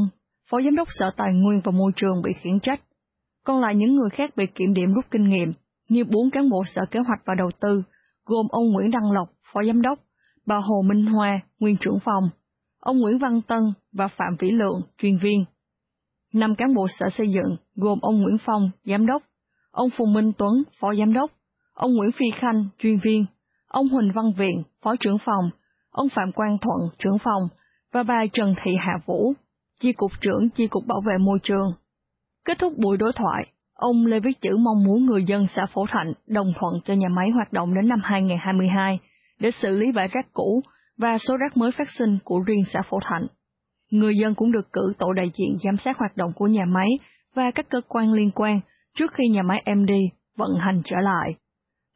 Phó 0.50 0.62
Giám 0.62 0.76
đốc 0.76 0.88
Sở 0.92 1.12
Tài 1.18 1.34
nguyên 1.34 1.62
và 1.64 1.72
Môi 1.72 1.92
trường 1.96 2.22
bị 2.22 2.32
khiển 2.42 2.60
trách. 2.60 2.82
Còn 3.46 3.62
lại 3.62 3.76
những 3.76 3.96
người 3.96 4.10
khác 4.10 4.32
bị 4.36 4.46
kiểm 4.48 4.74
điểm 4.74 4.94
rút 4.94 5.06
kinh 5.12 5.30
nghiệm, 5.30 5.52
như 5.90 6.04
bốn 6.04 6.30
cán 6.30 6.50
bộ 6.50 6.64
Sở 6.76 6.82
Kế 6.92 7.00
hoạch 7.00 7.20
và 7.26 7.36
Đầu 7.36 7.52
tư, 7.62 7.84
gồm 8.26 8.46
ông 8.50 8.72
Nguyễn 8.72 8.92
Đăng 8.92 9.12
Lộc, 9.12 9.30
Phó 9.54 9.64
Giám 9.64 9.82
đốc, 9.82 10.00
bà 10.46 10.58
Hồ 10.58 10.82
Minh 10.82 11.06
Hoa, 11.06 11.40
Nguyên 11.60 11.78
trưởng 11.82 12.00
phòng, 12.06 12.30
ông 12.80 13.00
Nguyễn 13.00 13.18
Văn 13.18 13.42
Tân 13.42 13.60
và 13.92 14.08
Phạm 14.08 14.36
Vĩ 14.40 14.52
Lượng, 14.52 14.82
chuyên 14.98 15.18
viên. 15.18 15.46
Năm 16.34 16.56
cán 16.56 16.74
bộ 16.74 16.88
Sở 17.00 17.06
Xây 17.18 17.28
dựng, 17.30 17.58
gồm 17.76 18.00
ông 18.02 18.22
Nguyễn 18.22 18.38
Phong, 18.46 18.72
Giám 18.86 19.06
đốc, 19.06 19.24
ông 19.72 19.90
Phùng 19.98 20.14
Minh 20.14 20.32
Tuấn, 20.38 20.64
Phó 20.80 20.96
Giám 20.96 21.14
đốc, 21.14 21.32
ông 21.74 21.92
Nguyễn 21.94 22.12
Phi 22.12 22.26
Khanh, 22.36 22.66
chuyên 22.80 22.98
viên, 23.04 23.26
ông 23.68 23.88
Huỳnh 23.88 24.12
Văn 24.16 24.34
Viện, 24.38 24.64
phó 24.82 24.96
trưởng 25.00 25.18
phòng, 25.26 25.50
ông 25.90 26.08
Phạm 26.16 26.32
Quang 26.32 26.58
Thuận, 26.58 26.90
trưởng 26.98 27.18
phòng, 27.24 27.42
và 27.92 28.04
bà 28.04 28.26
Trần 28.34 28.54
Thị 28.64 28.72
Hạ 28.80 28.94
Vũ, 29.06 29.34
chi 29.80 29.94
cục 29.94 30.12
trưởng 30.22 30.50
chi 30.50 30.68
cục 30.68 30.86
bảo 30.88 31.02
vệ 31.08 31.18
môi 31.18 31.40
trường. 31.44 31.74
Kết 32.46 32.60
thúc 32.60 32.74
buổi 32.78 32.98
đối 32.98 33.14
thoại, 33.14 33.52
ông 33.76 34.06
Lê 34.06 34.20
Viết 34.20 34.42
Chữ 34.42 34.58
mong 34.58 34.84
muốn 34.86 35.06
người 35.06 35.24
dân 35.28 35.48
xã 35.56 35.66
Phổ 35.66 35.86
Thạnh 35.92 36.14
đồng 36.28 36.54
thuận 36.60 36.74
cho 36.86 36.94
nhà 36.94 37.10
máy 37.10 37.30
hoạt 37.30 37.54
động 37.54 37.74
đến 37.76 37.88
năm 37.88 38.00
2022 38.04 39.00
để 39.40 39.52
xử 39.52 39.78
lý 39.78 39.92
bãi 39.92 40.08
rác 40.08 40.34
cũ 40.34 40.62
và 40.98 41.18
số 41.18 41.38
rác 41.38 41.58
mới 41.58 41.72
phát 41.72 41.88
sinh 41.98 42.18
của 42.24 42.40
riêng 42.40 42.64
xã 42.74 42.82
Phổ 42.90 43.00
Thạnh. 43.10 43.28
Người 43.92 44.18
dân 44.18 44.36
cũng 44.36 44.52
được 44.52 44.74
cử 44.74 44.94
tổ 45.00 45.14
đại 45.14 45.32
diện 45.34 45.58
giám 45.64 45.78
sát 45.78 45.98
hoạt 45.98 46.18
động 46.18 46.32
của 46.36 46.48
nhà 46.48 46.66
máy 46.66 46.90
và 47.36 47.52
các 47.52 47.70
cơ 47.70 47.82
quan 47.88 48.14
liên 48.14 48.32
quan 48.32 48.60
trước 48.98 49.12
khi 49.14 49.28
nhà 49.28 49.42
máy 49.44 49.64
MD 49.76 49.92
vận 50.38 50.50
hành 50.60 50.82
trở 50.86 50.98
lại. 51.00 51.32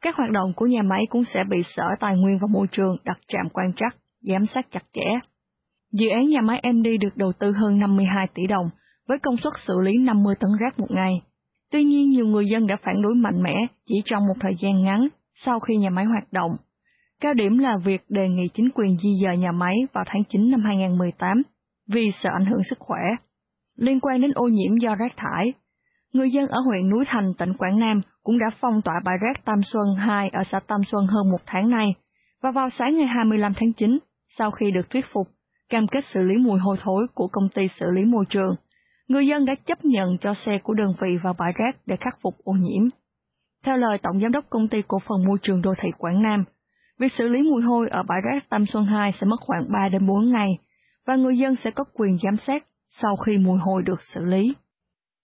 Các 0.02 0.16
hoạt 0.16 0.30
động 0.30 0.52
của 0.56 0.66
nhà 0.66 0.82
máy 0.82 1.06
cũng 1.10 1.24
sẽ 1.24 1.44
bị 1.50 1.62
Sở 1.76 1.84
Tài 2.00 2.16
nguyên 2.16 2.38
và 2.38 2.46
Môi 2.50 2.66
trường 2.72 2.96
đặt 3.04 3.18
trạm 3.28 3.48
quan 3.52 3.72
trắc, 3.76 3.96
giám 4.20 4.46
sát 4.46 4.66
chặt 4.70 4.82
chẽ. 4.92 5.18
Dự 5.92 6.08
án 6.08 6.28
nhà 6.28 6.40
máy 6.40 6.62
MD 6.72 6.86
được 7.00 7.16
đầu 7.16 7.32
tư 7.38 7.52
hơn 7.52 7.78
52 7.78 8.26
tỷ 8.34 8.46
đồng 8.46 8.70
với 9.08 9.18
công 9.18 9.36
suất 9.36 9.52
xử 9.66 9.80
lý 9.80 9.92
50 9.98 10.34
tấn 10.40 10.50
rác 10.60 10.78
một 10.78 10.90
ngày. 10.90 11.22
Tuy 11.70 11.84
nhiên, 11.84 12.10
nhiều 12.10 12.26
người 12.26 12.46
dân 12.46 12.66
đã 12.66 12.76
phản 12.76 13.02
đối 13.02 13.14
mạnh 13.14 13.42
mẽ 13.42 13.54
chỉ 13.86 14.02
trong 14.04 14.26
một 14.26 14.34
thời 14.40 14.56
gian 14.60 14.82
ngắn 14.82 15.08
sau 15.34 15.60
khi 15.60 15.76
nhà 15.76 15.90
máy 15.90 16.04
hoạt 16.04 16.32
động. 16.32 16.50
Cao 17.20 17.34
điểm 17.34 17.58
là 17.58 17.76
việc 17.84 18.02
đề 18.08 18.28
nghị 18.28 18.48
chính 18.54 18.70
quyền 18.74 18.98
di 18.98 19.10
dời 19.24 19.36
nhà 19.36 19.52
máy 19.52 19.76
vào 19.92 20.04
tháng 20.06 20.24
9 20.24 20.50
năm 20.50 20.60
2018 20.60 21.42
vì 21.88 22.10
sợ 22.22 22.30
ảnh 22.32 22.46
hưởng 22.46 22.62
sức 22.70 22.78
khỏe. 22.78 23.00
Liên 23.76 24.00
quan 24.00 24.20
đến 24.20 24.30
ô 24.34 24.48
nhiễm 24.48 24.76
do 24.76 24.94
rác 24.94 25.12
thải, 25.16 25.52
người 26.12 26.30
dân 26.30 26.48
ở 26.48 26.60
huyện 26.66 26.90
Núi 26.90 27.04
Thành, 27.08 27.34
tỉnh 27.38 27.54
Quảng 27.54 27.78
Nam 27.78 28.00
cũng 28.22 28.38
đã 28.38 28.46
phong 28.60 28.82
tỏa 28.82 28.94
bãi 29.04 29.16
rác 29.22 29.44
Tam 29.44 29.62
Xuân 29.62 29.94
2 29.98 30.28
ở 30.28 30.42
xã 30.52 30.60
Tam 30.60 30.80
Xuân 30.90 31.06
hơn 31.06 31.30
một 31.30 31.40
tháng 31.46 31.70
nay, 31.70 31.94
và 32.42 32.50
vào 32.50 32.70
sáng 32.70 32.96
ngày 32.96 33.06
25 33.06 33.52
tháng 33.56 33.72
9, 33.72 33.98
sau 34.38 34.50
khi 34.50 34.70
được 34.70 34.90
thuyết 34.90 35.04
phục, 35.12 35.26
cam 35.68 35.86
kết 35.86 36.04
xử 36.04 36.20
lý 36.20 36.36
mùi 36.36 36.58
hôi 36.58 36.76
thối 36.82 37.06
của 37.14 37.28
công 37.32 37.48
ty 37.48 37.68
xử 37.68 37.86
lý 37.90 38.04
môi 38.04 38.24
trường, 38.28 38.54
người 39.10 39.26
dân 39.26 39.44
đã 39.44 39.54
chấp 39.54 39.84
nhận 39.84 40.18
cho 40.18 40.34
xe 40.34 40.58
của 40.58 40.74
đơn 40.74 40.92
vị 41.00 41.08
vào 41.22 41.34
bãi 41.38 41.52
rác 41.52 41.76
để 41.86 41.96
khắc 42.00 42.18
phục 42.22 42.34
ô 42.44 42.52
nhiễm. 42.52 42.82
Theo 43.64 43.76
lời 43.76 43.98
Tổng 44.02 44.20
Giám 44.20 44.32
đốc 44.32 44.44
Công 44.50 44.68
ty 44.68 44.82
Cổ 44.88 44.98
phần 44.98 45.24
Môi 45.26 45.38
trường 45.42 45.62
Đô 45.62 45.74
thị 45.82 45.88
Quảng 45.98 46.22
Nam, 46.22 46.44
việc 46.98 47.12
xử 47.12 47.28
lý 47.28 47.42
mùi 47.42 47.62
hôi 47.62 47.88
ở 47.88 48.02
bãi 48.08 48.18
rác 48.24 48.48
Tam 48.48 48.66
Xuân 48.66 48.84
2 48.84 49.12
sẽ 49.12 49.26
mất 49.26 49.36
khoảng 49.40 49.72
3 49.72 49.88
đến 49.92 50.06
4 50.06 50.32
ngày, 50.32 50.58
và 51.06 51.16
người 51.16 51.38
dân 51.38 51.56
sẽ 51.64 51.70
có 51.70 51.84
quyền 51.94 52.18
giám 52.22 52.36
sát 52.46 52.64
sau 53.02 53.16
khi 53.16 53.38
mùi 53.38 53.58
hôi 53.58 53.82
được 53.82 54.00
xử 54.14 54.24
lý. 54.24 54.54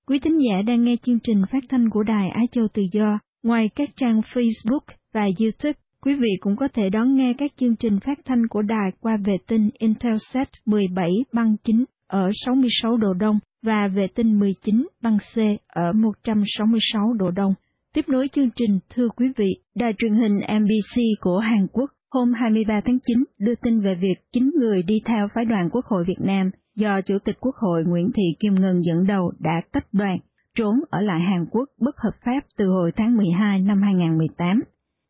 Quý 0.08 0.18
thính 0.18 0.38
giả 0.38 0.62
đang 0.66 0.84
nghe 0.84 0.96
chương 1.02 1.18
trình 1.22 1.42
phát 1.52 1.64
thanh 1.68 1.90
của 1.90 2.02
Đài 2.02 2.28
Á 2.28 2.42
Châu 2.52 2.68
Tự 2.74 2.82
Do. 2.92 3.18
Ngoài 3.42 3.70
các 3.74 3.90
trang 3.96 4.20
Facebook 4.20 4.86
và 5.14 5.20
YouTube, 5.40 5.78
quý 6.02 6.14
vị 6.14 6.30
cũng 6.40 6.56
có 6.56 6.68
thể 6.74 6.90
đón 6.90 7.14
nghe 7.14 7.32
các 7.38 7.52
chương 7.56 7.76
trình 7.76 8.00
phát 8.00 8.18
thanh 8.24 8.46
của 8.50 8.62
đài 8.62 8.90
qua 9.00 9.16
vệ 9.26 9.36
tinh 9.46 9.70
Intelsat 9.78 10.48
17 10.66 11.10
băng 11.32 11.56
9 11.64 11.84
ở 12.06 12.30
66 12.44 12.96
độ 12.96 13.14
Đông 13.14 13.38
và 13.62 13.88
vệ 13.94 14.06
tinh 14.14 14.38
19 14.38 14.86
băng 15.02 15.18
C 15.18 15.38
ở 15.68 15.92
166 15.92 17.12
độ 17.12 17.30
Đông. 17.30 17.54
Tiếp 17.94 18.04
nối 18.08 18.28
chương 18.32 18.50
trình, 18.56 18.78
thưa 18.94 19.08
quý 19.16 19.26
vị, 19.36 19.54
đài 19.74 19.92
truyền 19.98 20.12
hình 20.12 20.36
MBC 20.60 21.00
của 21.20 21.38
Hàn 21.38 21.66
Quốc 21.72 21.90
hôm 22.10 22.32
23 22.32 22.80
tháng 22.84 22.98
9 23.02 23.16
đưa 23.38 23.54
tin 23.62 23.80
về 23.80 23.94
việc 24.00 24.14
9 24.32 24.50
người 24.60 24.82
đi 24.82 24.94
theo 25.06 25.28
phái 25.34 25.44
đoàn 25.44 25.68
Quốc 25.72 25.84
hội 25.84 26.04
Việt 26.06 26.20
Nam 26.20 26.50
do 26.76 27.00
Chủ 27.00 27.18
tịch 27.24 27.36
Quốc 27.40 27.54
hội 27.56 27.84
Nguyễn 27.84 28.10
Thị 28.16 28.22
Kim 28.40 28.54
Ngân 28.54 28.80
dẫn 28.80 29.06
đầu 29.06 29.32
đã 29.38 29.60
tách 29.72 29.86
đoàn, 29.92 30.18
trốn 30.54 30.74
ở 30.90 31.00
lại 31.00 31.20
Hàn 31.20 31.46
Quốc 31.50 31.68
bất 31.80 31.94
hợp 31.98 32.10
pháp 32.24 32.40
từ 32.58 32.66
hồi 32.66 32.92
tháng 32.96 33.16
12 33.16 33.60
năm 33.60 33.82
2018. 33.82 34.62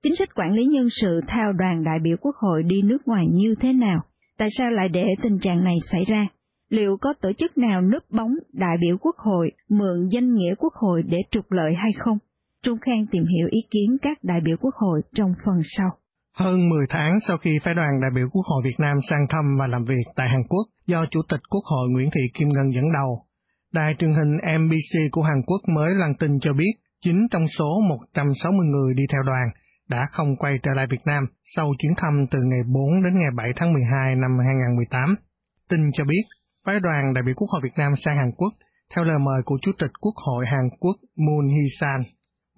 Chính 0.02 0.16
sách 0.16 0.34
quản 0.34 0.52
lý 0.52 0.64
nhân 0.64 0.88
sự 1.00 1.20
theo 1.28 1.52
đoàn 1.58 1.84
đại 1.84 1.98
biểu 2.02 2.16
Quốc 2.20 2.34
hội 2.36 2.62
đi 2.62 2.82
nước 2.82 2.98
ngoài 3.06 3.26
như 3.32 3.54
thế 3.60 3.72
nào? 3.72 4.00
Tại 4.38 4.48
sao 4.58 4.70
lại 4.70 4.88
để 4.88 5.06
tình 5.22 5.38
trạng 5.38 5.64
này 5.64 5.76
xảy 5.92 6.04
ra? 6.08 6.26
Liệu 6.68 6.96
có 7.00 7.14
tổ 7.22 7.32
chức 7.38 7.58
nào 7.58 7.80
núp 7.80 8.02
bóng 8.10 8.34
đại 8.52 8.76
biểu 8.80 8.96
Quốc 9.00 9.16
hội 9.16 9.50
mượn 9.68 10.08
danh 10.10 10.34
nghĩa 10.34 10.54
Quốc 10.58 10.72
hội 10.74 11.02
để 11.06 11.18
trục 11.30 11.52
lợi 11.52 11.74
hay 11.74 11.90
không? 11.98 12.18
Trung 12.62 12.78
Khang 12.78 13.06
tìm 13.10 13.24
hiểu 13.24 13.48
ý 13.50 13.60
kiến 13.70 13.96
các 14.02 14.18
đại 14.22 14.40
biểu 14.40 14.56
Quốc 14.60 14.74
hội 14.74 15.02
trong 15.14 15.32
phần 15.44 15.60
sau. 15.76 15.90
Hơn 16.36 16.68
10 16.68 16.86
tháng 16.88 17.12
sau 17.28 17.36
khi 17.38 17.50
phái 17.62 17.74
đoàn 17.74 18.00
đại 18.00 18.10
biểu 18.14 18.26
Quốc 18.32 18.42
hội 18.46 18.62
Việt 18.64 18.76
Nam 18.78 18.96
sang 19.10 19.26
thăm 19.28 19.44
và 19.60 19.66
làm 19.66 19.84
việc 19.84 20.06
tại 20.16 20.28
Hàn 20.28 20.42
Quốc 20.48 20.66
do 20.86 21.06
Chủ 21.10 21.20
tịch 21.28 21.40
Quốc 21.50 21.64
hội 21.64 21.88
Nguyễn 21.90 22.10
Thị 22.10 22.20
Kim 22.34 22.48
Ngân 22.48 22.74
dẫn 22.74 22.92
đầu, 22.92 23.24
đài 23.72 23.92
truyền 23.98 24.10
hình 24.12 24.60
MBC 24.60 24.92
của 25.12 25.22
Hàn 25.22 25.42
Quốc 25.46 25.60
mới 25.74 25.94
lan 25.94 26.12
tin 26.18 26.30
cho 26.40 26.52
biết 26.52 26.72
9 27.04 27.16
trong 27.30 27.46
số 27.58 27.80
160 27.88 28.66
người 28.66 28.94
đi 28.94 29.02
theo 29.12 29.22
đoàn 29.22 29.48
đã 29.88 30.02
không 30.10 30.36
quay 30.36 30.58
trở 30.62 30.70
lại 30.74 30.86
Việt 30.90 31.04
Nam 31.04 31.24
sau 31.56 31.72
chuyến 31.78 31.92
thăm 31.96 32.12
từ 32.30 32.38
ngày 32.50 32.60
4 32.74 33.02
đến 33.02 33.12
ngày 33.18 33.30
7 33.36 33.48
tháng 33.56 33.72
12 33.72 34.14
năm 34.14 34.30
2018. 34.46 35.16
Tin 35.70 35.80
cho 35.94 36.04
biết, 36.04 36.22
phái 36.66 36.80
đoàn 36.80 37.14
đại 37.14 37.22
biểu 37.26 37.34
Quốc 37.36 37.48
hội 37.52 37.60
Việt 37.64 37.76
Nam 37.76 37.92
sang 38.04 38.16
Hàn 38.16 38.30
Quốc 38.36 38.52
theo 38.94 39.04
lời 39.04 39.18
mời 39.18 39.40
của 39.44 39.58
Chủ 39.62 39.72
tịch 39.78 39.90
Quốc 40.00 40.16
hội 40.26 40.44
Hàn 40.52 40.66
Quốc 40.80 40.96
Moon 41.16 41.46
Hee-san. 41.54 42.00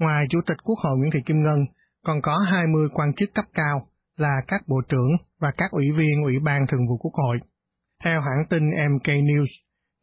Ngoài 0.00 0.24
Chủ 0.30 0.40
tịch 0.46 0.56
Quốc 0.64 0.78
hội 0.84 0.98
Nguyễn 0.98 1.10
Thị 1.14 1.20
Kim 1.26 1.40
Ngân, 1.40 1.60
còn 2.06 2.20
có 2.22 2.38
20 2.50 2.88
quan 2.94 3.12
chức 3.16 3.34
cấp 3.34 3.44
cao 3.54 3.76
là 4.16 4.34
các 4.48 4.60
bộ 4.68 4.76
trưởng 4.88 5.12
và 5.40 5.50
các 5.56 5.70
ủy 5.70 5.86
viên 5.98 6.22
Ủy 6.24 6.38
ban 6.38 6.60
Thường 6.68 6.86
vụ 6.88 6.96
Quốc 6.96 7.14
hội. 7.14 7.36
Theo 8.04 8.20
hãng 8.20 8.42
tin 8.50 8.62
MK 8.92 9.08
News, 9.08 9.52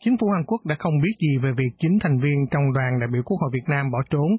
chính 0.04 0.18
phủ 0.20 0.28
Hàn 0.36 0.44
Quốc 0.48 0.62
đã 0.66 0.76
không 0.80 1.02
biết 1.04 1.16
gì 1.20 1.38
về 1.44 1.50
việc 1.58 1.72
chính 1.78 2.00
thành 2.02 2.20
viên 2.20 2.38
trong 2.52 2.74
đoàn 2.74 3.00
đại 3.00 3.10
biểu 3.14 3.24
Quốc 3.26 3.38
hội 3.42 3.50
Việt 3.54 3.68
Nam 3.68 3.92
bỏ 3.92 4.00
trốn, 4.10 4.30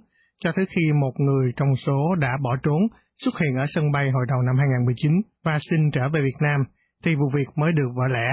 cho 0.41 0.53
tới 0.57 0.67
khi 0.67 0.93
một 1.01 1.13
người 1.19 1.53
trong 1.57 1.77
số 1.87 2.15
đã 2.21 2.33
bỏ 2.43 2.57
trốn 2.63 2.81
xuất 3.25 3.35
hiện 3.41 3.55
ở 3.61 3.67
sân 3.75 3.93
bay 3.93 4.05
hồi 4.15 4.27
đầu 4.29 4.43
năm 4.43 4.57
2019 4.59 5.13
và 5.45 5.59
xin 5.71 5.91
trở 5.91 6.03
về 6.13 6.21
Việt 6.21 6.39
Nam, 6.41 6.61
thì 7.05 7.15
vụ 7.15 7.27
việc 7.35 7.49
mới 7.57 7.73
được 7.73 7.91
vỡ 7.97 8.05
lẽ. 8.15 8.29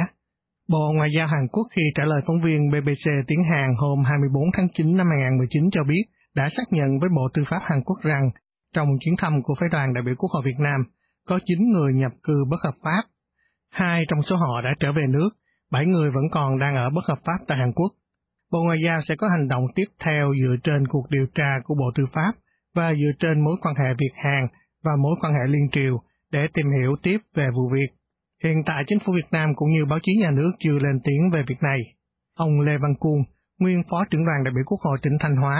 Bộ 0.70 0.92
Ngoại 0.96 1.10
giao 1.18 1.28
Hàn 1.28 1.48
Quốc 1.52 1.68
khi 1.76 1.82
trả 1.96 2.04
lời 2.04 2.22
phóng 2.28 2.42
viên 2.42 2.70
BBC 2.70 3.06
tiếng 3.28 3.44
Hàn 3.52 3.70
hôm 3.78 4.04
24 4.04 4.44
tháng 4.58 4.68
9 4.78 4.98
năm 4.98 5.08
2019 5.12 5.70
cho 5.72 5.84
biết 5.84 6.04
đã 6.36 6.50
xác 6.58 6.68
nhận 6.72 7.00
với 7.00 7.10
Bộ 7.16 7.28
Tư 7.34 7.42
pháp 7.50 7.60
Hàn 7.64 7.84
Quốc 7.86 7.98
rằng 8.04 8.30
trong 8.74 8.88
chuyến 9.00 9.16
thăm 9.18 9.34
của 9.44 9.54
phái 9.60 9.70
đoàn 9.72 9.94
đại 9.94 10.04
biểu 10.06 10.16
Quốc 10.18 10.30
hội 10.34 10.44
Việt 10.46 10.60
Nam, 10.60 10.80
có 11.28 11.40
9 11.46 11.70
người 11.70 11.94
nhập 11.94 12.12
cư 12.24 12.34
bất 12.50 12.58
hợp 12.64 12.76
pháp. 12.84 13.04
Hai 13.72 14.04
trong 14.08 14.22
số 14.22 14.36
họ 14.36 14.62
đã 14.62 14.74
trở 14.80 14.92
về 14.92 15.06
nước, 15.10 15.30
7 15.72 15.86
người 15.86 16.12
vẫn 16.12 16.24
còn 16.32 16.60
đang 16.60 16.76
ở 16.76 16.90
bất 16.90 17.06
hợp 17.08 17.20
pháp 17.26 17.46
tại 17.48 17.58
Hàn 17.58 17.72
Quốc. 17.76 17.92
Bộ 18.52 18.60
Ngoại 18.64 18.78
giao 18.86 19.02
sẽ 19.08 19.16
có 19.16 19.28
hành 19.30 19.48
động 19.48 19.64
tiếp 19.76 19.88
theo 20.06 20.24
dựa 20.42 20.56
trên 20.64 20.88
cuộc 20.88 21.06
điều 21.10 21.26
tra 21.36 21.52
của 21.64 21.76
Bộ 21.76 21.92
Tư 21.96 22.04
pháp 22.14 22.32
và 22.76 22.94
dựa 22.94 23.12
trên 23.20 23.44
mối 23.44 23.56
quan 23.62 23.76
hệ 23.76 23.94
Việt-Hàn 23.98 24.48
và 24.84 24.92
mối 25.04 25.16
quan 25.22 25.34
hệ 25.34 25.46
liên 25.48 25.70
triều 25.72 25.98
để 26.32 26.48
tìm 26.54 26.66
hiểu 26.82 26.96
tiếp 27.04 27.18
về 27.36 27.46
vụ 27.56 27.70
việc. 27.74 28.03
Hiện 28.44 28.60
tại 28.68 28.84
chính 28.88 29.00
phủ 29.04 29.14
Việt 29.16 29.30
Nam 29.32 29.50
cũng 29.56 29.70
như 29.70 29.86
báo 29.90 30.00
chí 30.04 30.12
nhà 30.22 30.32
nước 30.40 30.52
chưa 30.60 30.78
lên 30.86 30.98
tiếng 31.06 31.24
về 31.34 31.42
việc 31.50 31.62
này. 31.62 31.80
Ông 32.46 32.54
Lê 32.66 32.76
Văn 32.84 32.94
Cuông, 33.00 33.22
nguyên 33.60 33.80
phó 33.90 33.98
trưởng 34.10 34.26
đoàn 34.26 34.40
đại 34.46 34.54
biểu 34.56 34.64
Quốc 34.70 34.82
hội 34.86 34.98
tỉnh 35.04 35.18
Thanh 35.20 35.36
Hóa, 35.36 35.58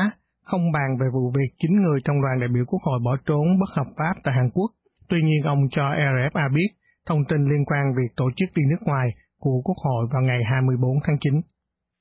không 0.50 0.72
bàn 0.76 0.90
về 1.00 1.08
vụ 1.16 1.24
việc 1.38 1.52
chín 1.60 1.72
người 1.82 2.00
trong 2.06 2.22
đoàn 2.24 2.36
đại 2.40 2.50
biểu 2.56 2.66
Quốc 2.72 2.82
hội 2.88 3.00
bỏ 3.06 3.14
trốn 3.28 3.46
bất 3.62 3.72
hợp 3.78 3.90
pháp 3.98 4.16
tại 4.24 4.34
Hàn 4.38 4.50
Quốc. 4.56 4.70
Tuy 5.10 5.20
nhiên 5.24 5.42
ông 5.54 5.62
cho 5.72 5.82
RFA 5.82 6.46
biết 6.58 6.70
thông 7.08 7.22
tin 7.30 7.42
liên 7.52 7.64
quan 7.70 7.84
việc 7.98 8.12
tổ 8.16 8.28
chức 8.36 8.50
đi 8.56 8.64
nước 8.72 8.82
ngoài 8.90 9.08
của 9.40 9.58
Quốc 9.66 9.80
hội 9.86 10.04
vào 10.14 10.22
ngày 10.30 10.42
24 10.52 10.92
tháng 11.06 11.18
9. 11.22 11.34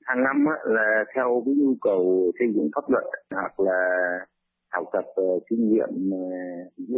Hàng 0.08 0.22
năm 0.24 0.36
là 0.64 1.04
theo 1.14 1.42
cái 1.44 1.54
nhu 1.60 1.74
cầu 1.80 2.32
xây 2.38 2.48
dựng 2.54 2.68
pháp 2.74 2.84
luật 2.88 3.04
hoặc 3.34 3.60
là 3.60 3.80
học 4.72 4.84
tập 4.92 5.04
ờ, 5.14 5.24
kinh 5.50 5.68
nghiệm 5.68 5.92
ờ, 6.12 6.22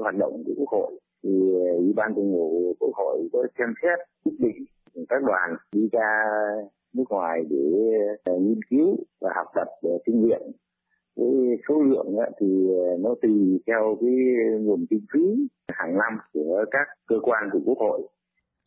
hoạt 0.02 0.14
động 0.14 0.32
của 0.46 0.52
Quốc 0.58 0.70
hội 0.70 0.90
thì 1.24 1.30
Ủy 1.76 1.92
ban 1.96 2.14
thường 2.14 2.32
vụ 2.32 2.74
Quốc 2.78 2.94
hội 2.94 3.28
có 3.32 3.46
xem 3.58 3.68
xét 3.82 3.98
quyết 4.24 4.36
định 4.38 4.64
các 5.08 5.22
đoàn 5.26 5.56
đi 5.72 5.88
ra 5.92 6.08
nước 6.94 7.04
ngoài 7.08 7.40
để 7.50 7.62
ờ, 8.24 8.32
nghiên 8.38 8.60
cứu 8.70 8.96
và 9.20 9.30
học 9.36 9.46
tập 9.54 9.68
kinh 10.06 10.20
nghiệm 10.20 10.40
cái 11.16 11.26
số 11.68 11.74
lượng 11.82 12.06
thì 12.40 12.46
ờ, 12.68 12.96
nó 13.00 13.10
tùy 13.22 13.60
theo 13.66 13.96
cái 14.00 14.14
nguồn 14.60 14.86
kinh 14.90 15.04
phí 15.12 15.24
hàng 15.72 15.92
năm 15.92 16.12
của 16.32 16.64
các 16.70 16.86
cơ 17.06 17.16
quan 17.22 17.42
của 17.52 17.58
quốc 17.64 17.78
hội. 17.78 18.00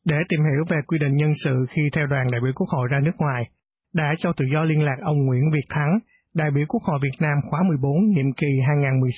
Để 0.05 0.15
tìm 0.29 0.39
hiểu 0.39 0.63
về 0.69 0.77
quy 0.87 0.97
định 1.03 1.15
nhân 1.15 1.31
sự 1.43 1.53
khi 1.69 1.81
theo 1.95 2.07
đoàn 2.07 2.25
đại 2.31 2.41
biểu 2.43 2.53
quốc 2.55 2.69
hội 2.75 2.87
ra 2.91 2.99
nước 3.05 3.17
ngoài, 3.17 3.43
đã 3.93 4.13
cho 4.17 4.33
tự 4.37 4.45
do 4.53 4.63
liên 4.63 4.85
lạc 4.85 4.99
ông 5.01 5.25
Nguyễn 5.25 5.45
Việt 5.53 5.67
Thắng, 5.69 5.99
đại 6.33 6.49
biểu 6.55 6.65
Quốc 6.69 6.83
hội 6.87 6.99
Việt 7.03 7.17
Nam 7.21 7.37
khóa 7.49 7.59
14 7.67 7.91
nhiệm 8.13 8.29
kỳ 8.37 8.51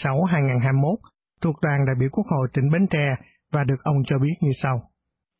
2016-2021 0.03 0.95
thuộc 1.41 1.55
đoàn 1.61 1.79
đại 1.87 1.95
biểu 1.99 2.09
Quốc 2.11 2.27
hội 2.29 2.47
tỉnh 2.53 2.67
Bến 2.73 2.87
Tre 2.93 3.07
và 3.53 3.63
được 3.69 3.79
ông 3.83 3.99
cho 4.05 4.15
biết 4.23 4.35
như 4.41 4.51
sau 4.63 4.89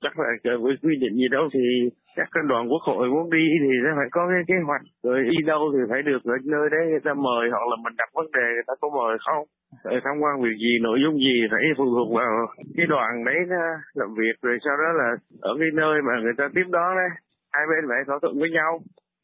chắc 0.03 0.20
là 0.20 0.25
với 0.63 0.74
quy 0.84 0.96
định 1.03 1.13
gì 1.22 1.27
đâu 1.32 1.46
thì 1.53 1.65
các 2.15 2.27
cái 2.34 2.44
đoàn 2.50 2.63
quốc 2.72 2.84
hội 2.89 3.08
muốn 3.13 3.29
đi 3.29 3.46
thì 3.63 3.72
sẽ 3.84 3.91
phải 4.00 4.10
có 4.12 4.22
cái 4.32 4.44
kế 4.48 4.58
hoạch 4.68 4.86
rồi 5.03 5.18
đi 5.32 5.38
đâu 5.51 5.62
thì 5.74 5.79
phải 5.89 6.01
được 6.10 6.22
ở 6.34 6.36
nơi 6.56 6.65
đấy 6.74 6.84
người 6.89 7.03
ta 7.08 7.13
mời 7.13 7.44
hoặc 7.53 7.65
là 7.70 7.75
mình 7.84 7.96
đặt 7.98 8.10
vấn 8.18 8.27
đề 8.38 8.48
người 8.56 8.68
ta 8.68 8.74
có 8.82 8.88
mời 8.98 9.18
không 9.25 9.46
rồi 9.84 10.00
tham 10.03 10.15
quan 10.22 10.34
việc 10.44 10.58
gì 10.65 10.74
nội 10.88 10.98
dung 11.03 11.15
gì 11.27 11.36
phải 11.51 11.63
phụ 11.77 11.86
thuộc 11.96 12.10
vào 12.20 12.32
cái 12.77 12.86
đoàn 12.94 13.12
đấy 13.27 13.39
làm 14.00 14.10
việc 14.20 14.36
rồi 14.41 14.58
sau 14.65 14.75
đó 14.82 14.89
là 15.00 15.10
ở 15.50 15.51
cái 15.60 15.72
nơi 15.82 15.96
mà 16.08 16.13
người 16.24 16.38
ta 16.38 16.46
tiếp 16.56 16.68
đón 16.75 16.89
đấy 17.00 17.12
hai 17.53 17.63
bên 17.70 17.84
phải 17.89 18.00
thỏa 18.08 18.18
thuận 18.22 18.39
với 18.39 18.50
nhau 18.58 18.72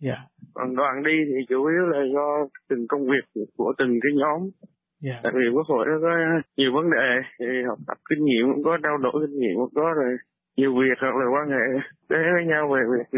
yeah. 0.06 0.18
Dạ. 0.18 0.20
còn 0.56 0.76
đoàn 0.76 1.04
đi 1.04 1.18
thì 1.30 1.40
chủ 1.50 1.60
yếu 1.74 1.84
là 1.94 2.02
do 2.16 2.28
từng 2.70 2.84
công 2.92 3.04
việc 3.12 3.26
của 3.58 3.74
từng 3.78 3.94
cái 4.04 4.12
nhóm 4.22 4.40
yeah. 5.08 5.20
tại 5.24 5.32
vì 5.36 5.46
quốc 5.56 5.68
hội 5.72 5.84
nó 5.90 5.96
có 6.06 6.12
nhiều 6.58 6.72
vấn 6.78 6.86
đề 6.96 7.08
thì 7.40 7.46
học 7.70 7.80
tập 7.88 7.98
kinh 8.10 8.22
nghiệm 8.26 8.44
cũng 8.54 8.64
có 8.68 8.74
trao 8.84 8.98
đổi 9.06 9.16
kinh 9.24 9.38
nghiệm 9.40 9.56
cũng 9.62 9.74
có 9.76 9.88
rồi 10.00 10.12
nhiều 10.58 10.72
việc 10.80 10.98
hoặc 11.02 11.16
là 11.22 11.26
quan 11.34 11.48
hệ 11.56 11.66
tế 12.10 12.22
với 12.36 12.46
nhau 12.52 12.64
về 12.74 12.82
việc 12.94 13.10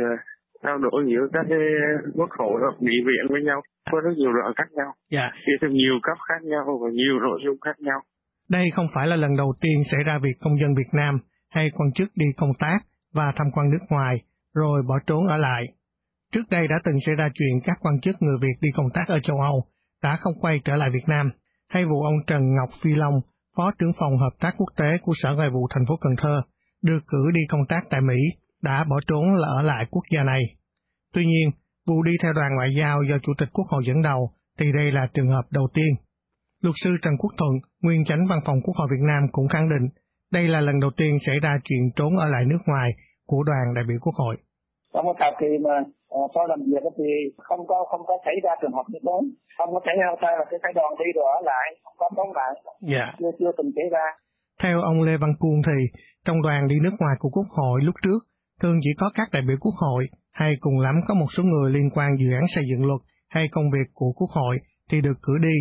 trao 0.63 0.77
đổi 0.77 0.99
giữa 1.11 1.25
các 1.33 1.45
cái 1.49 1.63
quốc 2.17 2.31
hội 2.39 2.55
hoặc 2.63 2.75
nghị 2.79 2.97
viện 3.07 3.23
với 3.29 3.41
nhau 3.47 3.59
có 3.91 3.97
rất 4.05 4.13
nhiều 4.17 4.31
loại 4.31 4.53
khác 4.57 4.69
nhau 4.77 4.91
dạ 5.11 5.27
chia 5.45 5.57
theo 5.61 5.69
nhiều 5.69 5.95
cấp 6.03 6.17
khác 6.29 6.41
nhau 6.43 6.63
và 6.81 6.89
nhiều 6.99 7.15
nội 7.19 7.39
dung 7.45 7.57
khác 7.65 7.77
nhau 7.79 7.99
đây 8.49 8.65
không 8.75 8.87
phải 8.93 9.07
là 9.07 9.15
lần 9.15 9.37
đầu 9.37 9.53
tiên 9.61 9.77
xảy 9.91 10.03
ra 10.07 10.19
việc 10.23 10.37
công 10.39 10.59
dân 10.61 10.69
Việt 10.77 10.91
Nam 10.93 11.19
hay 11.49 11.69
quan 11.77 11.91
chức 11.95 12.09
đi 12.15 12.25
công 12.37 12.53
tác 12.59 12.77
và 13.13 13.23
tham 13.35 13.47
quan 13.53 13.69
nước 13.69 13.85
ngoài 13.89 14.15
rồi 14.53 14.83
bỏ 14.87 14.95
trốn 15.07 15.27
ở 15.27 15.37
lại. 15.37 15.63
Trước 16.33 16.43
đây 16.51 16.67
đã 16.67 16.75
từng 16.85 16.95
xảy 17.05 17.15
ra 17.15 17.29
chuyện 17.33 17.59
các 17.63 17.77
quan 17.81 17.99
chức 18.01 18.15
người 18.19 18.37
Việt 18.41 18.57
đi 18.61 18.69
công 18.77 18.89
tác 18.93 19.05
ở 19.07 19.19
châu 19.19 19.37
Âu 19.41 19.65
đã 20.03 20.17
không 20.19 20.33
quay 20.41 20.59
trở 20.65 20.75
lại 20.75 20.89
Việt 20.93 21.07
Nam, 21.07 21.29
hay 21.69 21.85
vụ 21.85 22.03
ông 22.03 22.25
Trần 22.27 22.41
Ngọc 22.55 22.69
Phi 22.81 22.89
Long, 22.95 23.13
Phó 23.57 23.71
trưởng 23.79 23.93
phòng 23.99 24.17
hợp 24.17 24.35
tác 24.39 24.53
quốc 24.57 24.69
tế 24.77 24.97
của 25.01 25.13
Sở 25.15 25.35
Ngoại 25.35 25.49
vụ 25.49 25.67
thành 25.69 25.85
phố 25.87 25.95
Cần 26.01 26.15
Thơ, 26.17 26.41
được 26.83 26.99
cử 27.07 27.31
đi 27.33 27.41
công 27.49 27.65
tác 27.69 27.81
tại 27.89 28.01
Mỹ 28.01 28.21
đã 28.61 28.85
bỏ 28.89 28.95
trốn 29.07 29.23
là 29.35 29.47
ở 29.47 29.61
lại 29.61 29.85
quốc 29.91 30.03
gia 30.11 30.23
này. 30.23 30.41
Tuy 31.13 31.25
nhiên, 31.25 31.51
Vụ 31.87 32.03
đi 32.03 32.11
theo 32.23 32.33
đoàn 32.33 32.51
ngoại 32.55 32.69
giao 32.77 32.97
do 33.09 33.15
Chủ 33.23 33.31
tịch 33.37 33.49
Quốc 33.53 33.67
hội 33.69 33.83
dẫn 33.87 34.01
đầu 34.01 34.31
thì 34.59 34.65
đây 34.77 34.91
là 34.91 35.07
trường 35.13 35.31
hợp 35.35 35.45
đầu 35.51 35.67
tiên. 35.73 35.91
Luật 36.63 36.75
sư 36.83 36.97
Trần 37.01 37.13
Quốc 37.17 37.31
Thuận, 37.37 37.53
nguyên 37.83 38.05
chánh 38.05 38.27
văn 38.29 38.39
phòng 38.45 38.61
Quốc 38.63 38.75
hội 38.77 38.87
Việt 38.91 39.03
Nam 39.07 39.21
cũng 39.31 39.47
khẳng 39.47 39.69
định 39.69 39.89
đây 40.31 40.47
là 40.47 40.59
lần 40.59 40.79
đầu 40.79 40.91
tiên 40.97 41.17
xảy 41.25 41.35
ra 41.41 41.51
chuyện 41.63 41.83
trốn 41.95 42.17
ở 42.17 42.29
lại 42.29 42.43
nước 42.47 42.61
ngoài 42.65 42.89
của 43.25 43.43
đoàn 43.43 43.73
đại 43.75 43.85
biểu 43.87 43.97
Quốc 44.01 44.15
hội. 44.15 44.35
Trong 44.93 45.05
một 45.05 45.15
thời 45.19 45.31
kỳ 45.39 45.47
mà 45.63 45.69
sau 46.33 46.43
làm 46.51 46.59
việc 46.71 46.83
thì 46.97 47.09
không 47.37 47.67
có 47.67 47.77
không 47.89 48.03
có 48.09 48.15
xảy 48.25 48.35
ra 48.43 48.51
trường 48.61 48.75
hợp 48.77 48.87
như 48.91 48.99
thế, 49.05 49.17
không 49.57 49.69
có 49.73 49.79
xảy 49.85 49.95
ra 50.01 50.29
là 50.39 50.45
cái 50.51 50.59
phái 50.63 50.73
đoàn 50.77 50.91
đi 50.99 51.09
rồi 51.15 51.25
ở 51.37 51.39
lại, 51.51 51.67
không 51.83 51.97
có 51.97 52.07
đóng 52.17 52.31
lại, 52.39 52.51
dạ. 52.93 53.05
chưa 53.19 53.31
chưa 53.39 53.51
từng 53.57 53.71
xảy 53.75 53.87
ra. 53.95 54.05
Theo 54.61 54.81
ông 54.81 55.01
Lê 55.01 55.17
Văn 55.21 55.33
Cuông 55.39 55.59
thì 55.67 55.77
trong 56.25 56.41
đoàn 56.41 56.67
đi 56.67 56.75
nước 56.83 56.95
ngoài 56.99 57.15
của 57.19 57.29
Quốc 57.29 57.49
hội 57.57 57.79
lúc 57.83 57.95
trước 58.03 58.19
thường 58.61 58.77
chỉ 58.83 58.89
có 58.99 59.07
các 59.17 59.27
đại 59.33 59.43
biểu 59.47 59.57
Quốc 59.61 59.75
hội 59.85 60.03
hay 60.31 60.51
cùng 60.59 60.79
lắm 60.79 60.95
có 61.07 61.13
một 61.13 61.29
số 61.37 61.43
người 61.43 61.71
liên 61.71 61.89
quan 61.95 62.09
dự 62.19 62.29
án 62.33 62.45
xây 62.55 62.63
dựng 62.69 62.87
luật 62.87 63.01
hay 63.29 63.45
công 63.51 63.71
việc 63.75 63.87
của 63.93 64.11
Quốc 64.15 64.29
hội 64.29 64.55
thì 64.89 65.01
được 65.01 65.17
cử 65.21 65.33
đi, 65.41 65.55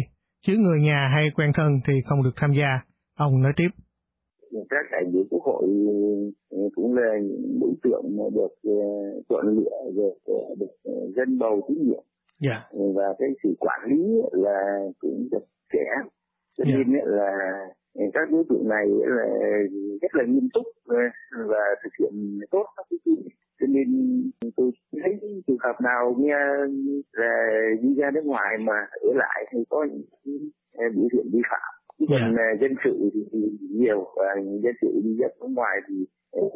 chứ 0.46 0.56
người 0.58 0.80
nhà 0.80 1.10
hay 1.14 1.30
quen 1.36 1.50
thân 1.54 1.70
thì 1.86 1.92
không 2.06 2.22
được 2.22 2.34
tham 2.36 2.50
gia. 2.52 2.70
Ông 3.18 3.42
nói 3.42 3.52
tiếp 3.56 3.68
các 4.70 4.86
đại 4.92 5.04
biểu 5.12 5.22
quốc 5.30 5.42
hội 5.42 5.66
cũng 6.74 6.94
là 6.96 7.18
những 7.22 7.58
đối 7.60 7.72
tượng 7.82 8.16
được 8.34 8.54
ờ, 8.64 8.76
chọn 9.28 9.46
lựa 9.56 9.90
được 9.94 10.14
ờ, 10.24 10.54
được 10.58 10.74
ờ, 10.84 10.92
dân 11.16 11.38
bầu 11.38 11.60
tín 11.68 11.78
nhiệm 11.82 12.04
yeah. 12.42 12.62
Dạ. 12.72 12.78
và 12.94 13.14
cái 13.18 13.28
sự 13.42 13.54
quản 13.58 13.80
lý 13.90 14.02
là 14.32 14.78
cũng 15.00 15.28
chặt 15.30 15.44
chẽ 15.72 15.86
cho 16.58 16.64
yeah. 16.66 16.78
Dạ. 16.78 16.92
nên 16.92 17.04
là 17.04 17.32
các 18.14 18.30
đối 18.30 18.44
tượng 18.48 18.68
này 18.68 18.86
là 18.88 19.26
rất 20.02 20.14
là 20.14 20.24
nghiêm 20.24 20.48
túc 20.54 20.66
và 21.48 21.64
thực 21.84 21.90
hiện 22.00 22.40
tốt 22.50 22.66
các 22.76 22.86
cái 22.90 22.98
quy 23.04 23.16
định 23.16 23.28
cho 23.60 23.66
nên 23.66 23.86
tôi 24.56 24.70
thấy 25.02 25.42
trường 25.46 25.56
hợp 25.60 25.76
nào 25.82 26.14
nghe 26.18 26.34
là 27.12 27.58
đi 27.82 27.94
ra 27.94 28.10
nước 28.10 28.24
ngoài 28.24 28.58
mà 28.60 28.86
ở 28.90 29.08
lại 29.14 29.46
thì 29.52 29.58
có 29.68 29.86
những 29.90 30.50
biểu 30.94 31.08
hiện 31.12 31.26
vi 31.32 31.40
phạm 31.50 31.76
Dạ. 31.98 32.06
còn 32.08 32.20
yeah. 32.20 32.32
Dạ. 32.36 32.58
dân 32.60 32.74
sự 32.84 33.10
thì, 33.14 33.20
thì 33.32 33.38
nhiều 33.70 34.06
và 34.16 34.24
dân 34.62 34.74
sự 34.80 35.00
đi 35.04 35.16
ra 35.18 35.28
nước 35.40 35.46
ngoài 35.46 35.76
thì 35.88 35.94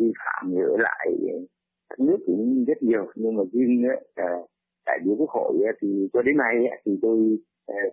vi 0.00 0.12
phạm 0.18 0.54
ở 0.54 0.76
lại 0.76 1.08
ờ, 1.88 1.96
nước 1.98 2.16
cũng 2.26 2.64
rất 2.64 2.82
nhiều 2.82 3.06
nhưng 3.14 3.36
mà 3.36 3.42
riêng 3.52 3.82
ờ, 4.14 4.24
đại 4.86 4.98
biểu 5.04 5.14
quốc 5.18 5.30
hội 5.30 5.54
thì 5.82 6.08
cho 6.12 6.22
đến 6.22 6.36
nay 6.36 6.54
thì 6.86 6.98
tôi 7.02 7.38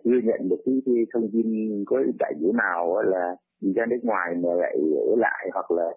chưa 0.04 0.20
nhận 0.24 0.48
được 0.48 0.56
cái, 0.66 1.06
thông 1.12 1.30
tin 1.32 1.84
có 1.86 2.02
đại 2.18 2.34
biểu 2.40 2.52
nào 2.52 3.02
là 3.02 3.36
đi 3.60 3.72
ra 3.72 3.86
nước 3.86 4.00
ngoài 4.02 4.34
mà 4.34 4.54
lại 4.54 4.76
ở 5.10 5.16
lại 5.16 5.50
hoặc 5.52 5.70
là 5.70 5.90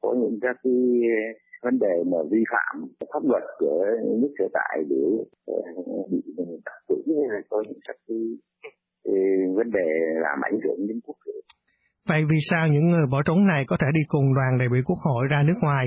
có 0.00 0.14
những 0.20 0.38
các 0.42 0.56
cái 0.62 0.74
vấn 1.62 1.78
đề 1.78 2.04
mà 2.06 2.18
vi 2.30 2.44
phạm 2.50 2.88
pháp 3.12 3.24
luật 3.24 3.42
của 3.58 3.86
nước 4.04 4.34
sở 4.38 4.44
tại 4.52 4.84
để 4.88 5.24
bị 6.10 6.20
bắt 6.64 6.72
hay 6.88 7.28
là 7.28 7.40
có 7.48 7.62
những 7.68 7.78
các 7.88 7.96
cái 8.08 8.16
vấn 9.56 9.70
đề 9.70 9.88
làm 10.24 10.38
ảnh 10.50 10.58
hưởng 10.64 10.80
đến 10.88 11.00
quốc 11.04 11.16
hội. 11.26 11.42
Vậy 12.08 12.22
vì 12.30 12.38
sao 12.50 12.68
những 12.68 12.84
người 12.90 13.06
bỏ 13.10 13.22
trốn 13.22 13.46
này 13.46 13.64
có 13.66 13.76
thể 13.80 13.86
đi 13.94 14.00
cùng 14.08 14.34
đoàn 14.34 14.58
đại 14.58 14.68
biểu 14.72 14.82
quốc 14.86 14.98
hội 15.04 15.26
ra 15.30 15.42
nước 15.42 15.58
ngoài? 15.60 15.86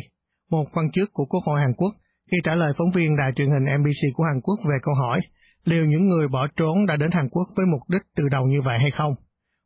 Một 0.52 0.66
quan 0.74 0.92
chức 0.92 1.10
của 1.14 1.26
Quốc 1.26 1.44
hội 1.46 1.60
Hàn 1.62 1.74
Quốc 1.78 1.94
khi 2.32 2.38
trả 2.44 2.56
lời 2.56 2.74
phóng 2.78 2.92
viên 2.96 3.18
đài 3.18 3.32
truyền 3.36 3.48
hình 3.48 3.66
MBC 3.80 4.02
của 4.16 4.24
Hàn 4.24 4.42
Quốc 4.42 4.60
về 4.70 4.78
câu 4.82 4.94
hỏi 4.94 5.20
liệu 5.66 5.86
những 5.86 6.10
người 6.10 6.28
bỏ 6.28 6.48
trốn 6.56 6.86
đã 6.86 6.96
đến 6.96 7.12
Hàn 7.12 7.30
Quốc 7.30 7.48
với 7.58 7.66
mục 7.66 7.82
đích 7.90 8.02
từ 8.16 8.24
đầu 8.32 8.46
như 8.46 8.62
vậy 8.66 8.78
hay 8.82 8.92
không? 8.92 9.14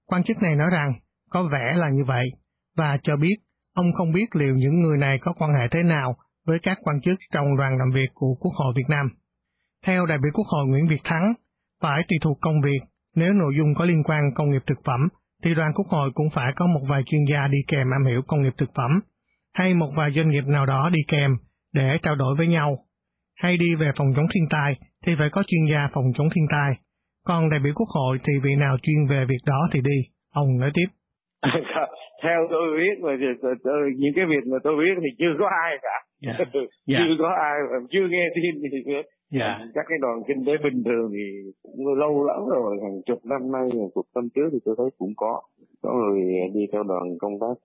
Quan 0.06 0.24
chức 0.24 0.38
này 0.42 0.56
nói 0.56 0.70
rằng 0.72 0.94
có 1.30 1.44
vẻ 1.52 1.72
là 1.76 1.90
như 1.90 2.04
vậy 2.08 2.26
và 2.78 2.98
cho 3.04 3.14
biết 3.22 3.36
ông 3.74 3.94
không 3.98 4.12
biết 4.12 4.36
liệu 4.36 4.56
những 4.56 4.80
người 4.80 4.98
này 4.98 5.18
có 5.22 5.34
quan 5.40 5.52
hệ 5.52 5.68
thế 5.72 5.84
nào 5.84 6.16
với 6.46 6.60
các 6.60 6.78
quan 6.84 7.02
chức 7.02 7.20
trong 7.34 7.58
đoàn 7.58 7.78
làm 7.78 7.90
việc 7.96 8.10
của 8.14 8.36
Quốc 8.40 8.52
hội 8.58 8.74
Việt 8.78 8.90
Nam. 8.90 9.10
Theo 9.86 10.06
đại 10.06 10.18
biểu 10.18 10.32
Quốc 10.34 10.48
hội 10.48 10.66
Nguyễn 10.68 10.88
Việt 10.88 11.02
Thắng, 11.04 11.34
phải 11.82 12.02
tùy 12.08 12.18
thuộc 12.22 12.38
công 12.42 12.62
việc 12.62 12.80
nếu 13.16 13.34
nội 13.34 13.54
dung 13.58 13.74
có 13.78 13.86
liên 13.86 14.04
quan 14.04 14.22
công 14.36 14.50
nghiệp 14.50 14.62
thực 14.68 14.80
phẩm, 14.86 15.02
thì 15.44 15.56
đoàn 15.56 15.72
quốc 15.76 15.88
hội 15.90 16.10
cũng 16.14 16.30
phải 16.36 16.52
có 16.56 16.68
một 16.68 16.82
vài 16.90 17.02
chuyên 17.06 17.22
gia 17.32 17.48
đi 17.48 17.58
kèm 17.68 17.88
am 17.98 18.06
hiểu 18.06 18.22
công 18.28 18.42
nghiệp 18.42 18.54
thực 18.58 18.70
phẩm, 18.78 18.92
hay 19.54 19.74
một 19.74 19.90
vài 19.98 20.12
doanh 20.12 20.30
nghiệp 20.30 20.46
nào 20.48 20.66
đó 20.66 20.90
đi 20.94 21.00
kèm 21.08 21.32
để 21.74 21.90
trao 22.04 22.16
đổi 22.16 22.36
với 22.38 22.48
nhau. 22.48 22.78
Hay 23.44 23.58
đi 23.58 23.76
về 23.80 23.90
phòng 23.98 24.08
chống 24.16 24.26
thiên 24.34 24.44
tai 24.50 24.74
thì 25.06 25.16
phải 25.18 25.30
có 25.32 25.44
chuyên 25.48 25.66
gia 25.72 25.88
phòng 25.94 26.06
chống 26.16 26.28
thiên 26.36 26.46
tai. 26.52 26.72
Còn 27.28 27.50
đại 27.50 27.60
biểu 27.64 27.74
quốc 27.76 27.90
hội 27.96 28.18
thì 28.26 28.34
vị 28.44 28.56
nào 28.60 28.78
chuyên 28.84 29.08
về 29.10 29.26
việc 29.30 29.44
đó 29.48 29.60
thì 29.74 29.80
đi. 29.82 29.98
Ông 30.34 30.60
nói 30.60 30.72
tiếp. 30.74 30.90
Theo 32.24 32.40
tôi 32.50 32.66
biết 32.78 32.96
mà 33.04 33.12
những 34.00 34.14
cái 34.16 34.26
việc 34.32 34.44
mà 34.52 34.58
tôi 34.64 34.74
biết 34.82 34.96
thì 35.04 35.10
chưa 35.20 35.34
có 35.40 35.48
ai 35.64 35.72
cả. 35.82 35.98
Yeah. 36.26 36.38
Dạ. 36.40 36.46
yeah. 36.54 36.70
Dạ. 36.88 36.98
chưa 37.00 37.16
có 37.20 37.30
ai, 37.50 37.56
chưa 37.92 38.06
nghe 38.10 38.26
tin 38.36 38.52
gì 38.62 38.80
nữa 38.92 39.02
Dạ. 39.40 39.52
Các 39.76 39.86
cái 39.90 39.98
đoàn 40.02 40.18
kinh 40.28 40.42
tế 40.46 40.54
bình 40.64 40.84
thường 40.86 41.08
thì 41.16 41.26
cũng 41.64 41.94
lâu 42.04 42.14
lắm 42.30 42.42
rồi, 42.56 42.72
hàng 42.84 42.98
chục 43.08 43.20
năm 43.32 43.52
nay, 43.56 43.66
chục 43.96 44.08
năm 44.16 44.26
trước 44.36 44.48
thì 44.52 44.60
tôi 44.66 44.76
thấy 44.78 44.90
cũng 44.98 45.14
có. 45.18 45.42
Có 45.82 45.90
người 45.94 46.22
đi 46.54 46.64
theo 46.72 46.84
đoàn 46.84 47.04
công 47.22 47.36
tác 47.42 47.56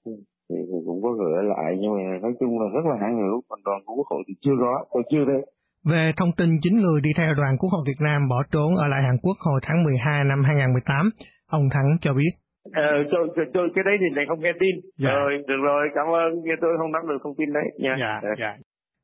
thì 0.49 0.57
cũng 0.87 1.01
có 1.03 1.11
người 1.19 1.33
ở 1.41 1.43
lại, 1.43 1.71
nhưng 1.81 1.93
mà 1.97 2.03
nói 2.25 2.33
chung 2.41 2.53
là 2.61 2.67
rất 2.75 2.85
là 2.91 2.97
hạn 3.03 3.13
hữu, 3.23 3.37
còn 3.49 3.59
đoàn 3.65 3.81
của 3.85 3.95
Quốc 3.97 4.07
hội 4.11 4.23
thì 4.29 4.35
chưa 4.45 4.57
có, 4.61 4.85
tôi 4.93 5.03
chưa 5.11 5.25
thấy. 5.31 5.43
Về 5.91 6.13
thông 6.17 6.33
tin 6.39 6.49
chín 6.63 6.75
người 6.81 6.99
đi 7.07 7.11
theo 7.19 7.31
đoàn 7.41 7.53
Quốc 7.61 7.71
hội 7.73 7.85
Việt 7.89 8.01
Nam 8.07 8.21
bỏ 8.31 8.39
trốn 8.53 8.71
ở 8.85 8.87
lại 8.93 9.03
Hàn 9.07 9.17
Quốc 9.23 9.37
hồi 9.47 9.61
tháng 9.67 9.83
12 9.85 10.25
năm 10.31 10.41
2018, 10.49 11.11
ông 11.59 11.67
Thắng 11.75 11.89
cho 12.01 12.13
biết. 12.21 12.33
Ờ, 12.73 12.89
tôi, 13.13 13.47
tôi, 13.55 13.65
cái 13.75 13.85
đấy 13.89 13.97
thì 14.01 14.09
lại 14.17 14.25
không 14.29 14.41
nghe 14.43 14.53
tin. 14.61 14.75
Dạ. 15.03 15.11
Rồi, 15.11 15.31
được 15.49 15.61
rồi, 15.69 15.83
cảm 15.95 16.07
ơn, 16.21 16.29
tôi 16.63 16.73
không 16.79 16.93
nắm 16.93 17.03
được 17.09 17.21
thông 17.25 17.37
tin 17.39 17.53
đấy 17.53 17.67
nha. 17.85 17.95
Dạ, 18.01 18.15
dạ. 18.43 18.53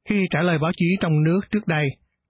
Khi 0.08 0.18
trả 0.30 0.40
lời 0.42 0.58
báo 0.62 0.70
chí 0.76 0.86
trong 1.00 1.22
nước 1.26 1.40
trước 1.52 1.64
đây, 1.66 1.86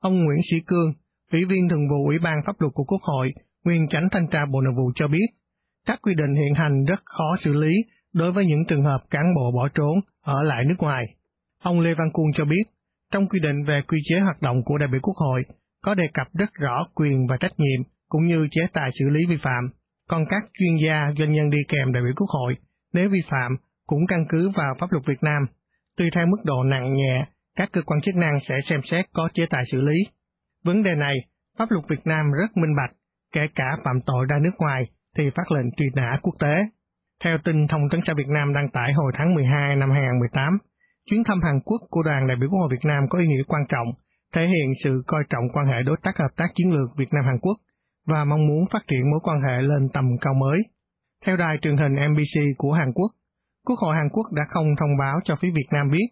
Ông 0.06 0.24
Nguyễn 0.24 0.42
Sĩ 0.50 0.56
Cương, 0.66 0.92
Ủy 1.32 1.44
viên 1.44 1.68
Thường 1.68 1.88
vụ 1.90 2.06
Ủy 2.06 2.18
ban 2.18 2.34
Pháp 2.46 2.60
luật 2.60 2.72
của 2.74 2.84
Quốc 2.84 3.02
hội, 3.02 3.32
nguyên 3.64 3.88
tránh 3.90 4.08
thanh 4.12 4.26
tra 4.28 4.40
Bộ 4.52 4.60
Nội 4.60 4.74
vụ 4.76 4.92
cho 4.94 5.08
biết, 5.08 5.28
các 5.86 5.98
quy 6.02 6.14
định 6.14 6.34
hiện 6.42 6.54
hành 6.54 6.84
rất 6.84 7.00
khó 7.04 7.36
xử 7.44 7.52
lý 7.52 7.74
đối 8.12 8.32
với 8.32 8.46
những 8.46 8.64
trường 8.68 8.84
hợp 8.84 8.98
cán 9.10 9.24
bộ 9.36 9.52
bỏ 9.56 9.68
trốn 9.74 9.94
ở 10.22 10.42
lại 10.42 10.64
nước 10.68 10.74
ngoài. 10.78 11.04
Ông 11.62 11.80
Lê 11.80 11.94
Văn 11.98 12.08
Cuông 12.12 12.32
cho 12.34 12.44
biết, 12.44 12.62
trong 13.12 13.28
quy 13.28 13.40
định 13.40 13.64
về 13.68 13.80
quy 13.88 13.98
chế 14.04 14.20
hoạt 14.20 14.42
động 14.42 14.56
của 14.64 14.78
đại 14.78 14.88
biểu 14.92 15.00
Quốc 15.02 15.16
hội 15.16 15.42
có 15.82 15.94
đề 15.94 16.04
cập 16.14 16.26
rất 16.34 16.50
rõ 16.54 16.76
quyền 16.94 17.26
và 17.30 17.36
trách 17.40 17.52
nhiệm 17.56 17.80
cũng 18.08 18.26
như 18.26 18.46
chế 18.50 18.60
tài 18.72 18.90
xử 18.98 19.04
lý 19.10 19.20
vi 19.28 19.36
phạm. 19.42 19.64
Còn 20.08 20.24
các 20.30 20.42
chuyên 20.58 20.76
gia 20.86 21.00
doanh 21.18 21.32
nhân 21.32 21.50
đi 21.50 21.58
kèm 21.68 21.92
đại 21.92 22.02
biểu 22.02 22.12
Quốc 22.16 22.30
hội, 22.30 22.54
nếu 22.92 23.08
vi 23.10 23.20
phạm 23.30 23.56
cũng 23.86 24.06
căn 24.08 24.24
cứ 24.28 24.50
vào 24.56 24.74
pháp 24.78 24.92
luật 24.92 25.04
Việt 25.06 25.22
Nam, 25.22 25.42
tùy 25.96 26.08
theo 26.14 26.26
mức 26.26 26.44
độ 26.44 26.62
nặng 26.62 26.94
nhẹ 26.94 27.26
các 27.56 27.68
cơ 27.72 27.82
quan 27.86 28.00
chức 28.00 28.16
năng 28.16 28.38
sẽ 28.48 28.54
xem 28.68 28.80
xét 28.84 29.04
có 29.12 29.28
chế 29.34 29.46
tài 29.50 29.62
xử 29.72 29.80
lý. 29.80 29.98
Vấn 30.64 30.82
đề 30.82 30.90
này, 30.98 31.14
pháp 31.58 31.66
luật 31.70 31.84
Việt 31.88 32.02
Nam 32.04 32.26
rất 32.32 32.56
minh 32.56 32.76
bạch, 32.76 32.96
kể 33.32 33.40
cả 33.54 33.76
phạm 33.84 34.00
tội 34.06 34.26
ra 34.28 34.36
nước 34.42 34.54
ngoài 34.58 34.82
thì 35.18 35.30
phát 35.36 35.52
lệnh 35.54 35.70
truy 35.76 35.86
nã 35.94 36.18
quốc 36.22 36.34
tế. 36.40 36.54
Theo 37.24 37.38
tin 37.44 37.68
Thông 37.68 37.88
tấn 37.90 38.00
xã 38.06 38.14
Việt 38.16 38.28
Nam 38.28 38.54
đăng 38.54 38.68
tải 38.70 38.92
hồi 38.92 39.12
tháng 39.14 39.34
12 39.34 39.76
năm 39.76 39.90
2018, 39.90 40.58
chuyến 41.10 41.24
thăm 41.24 41.38
Hàn 41.42 41.60
Quốc 41.64 41.80
của 41.90 42.02
đoàn 42.02 42.26
đại 42.28 42.36
biểu 42.40 42.48
Quốc 42.50 42.58
hội 42.58 42.68
Việt 42.72 42.84
Nam 42.84 43.02
có 43.10 43.18
ý 43.18 43.26
nghĩa 43.26 43.42
quan 43.48 43.62
trọng, 43.68 43.88
thể 44.34 44.46
hiện 44.46 44.68
sự 44.84 45.02
coi 45.06 45.22
trọng 45.30 45.44
quan 45.52 45.66
hệ 45.66 45.82
đối 45.86 45.96
tác 46.02 46.16
hợp 46.18 46.32
tác 46.36 46.48
chiến 46.54 46.72
lược 46.72 46.88
Việt 46.98 47.12
Nam-Hàn 47.12 47.38
Quốc 47.38 47.56
và 48.06 48.24
mong 48.24 48.46
muốn 48.46 48.64
phát 48.72 48.82
triển 48.88 49.10
mối 49.10 49.20
quan 49.22 49.38
hệ 49.46 49.62
lên 49.62 49.88
tầm 49.94 50.04
cao 50.20 50.34
mới. 50.34 50.58
Theo 51.24 51.36
đài 51.36 51.58
truyền 51.62 51.76
hình 51.76 51.92
MBC 52.10 52.34
của 52.56 52.72
Hàn 52.72 52.92
Quốc, 52.94 53.10
Quốc 53.66 53.78
hội 53.78 53.96
Hàn 53.96 54.08
Quốc 54.12 54.26
đã 54.32 54.42
không 54.48 54.66
thông 54.80 54.96
báo 54.98 55.20
cho 55.24 55.36
phía 55.36 55.50
Việt 55.50 55.68
Nam 55.72 55.90
biết 55.90 56.06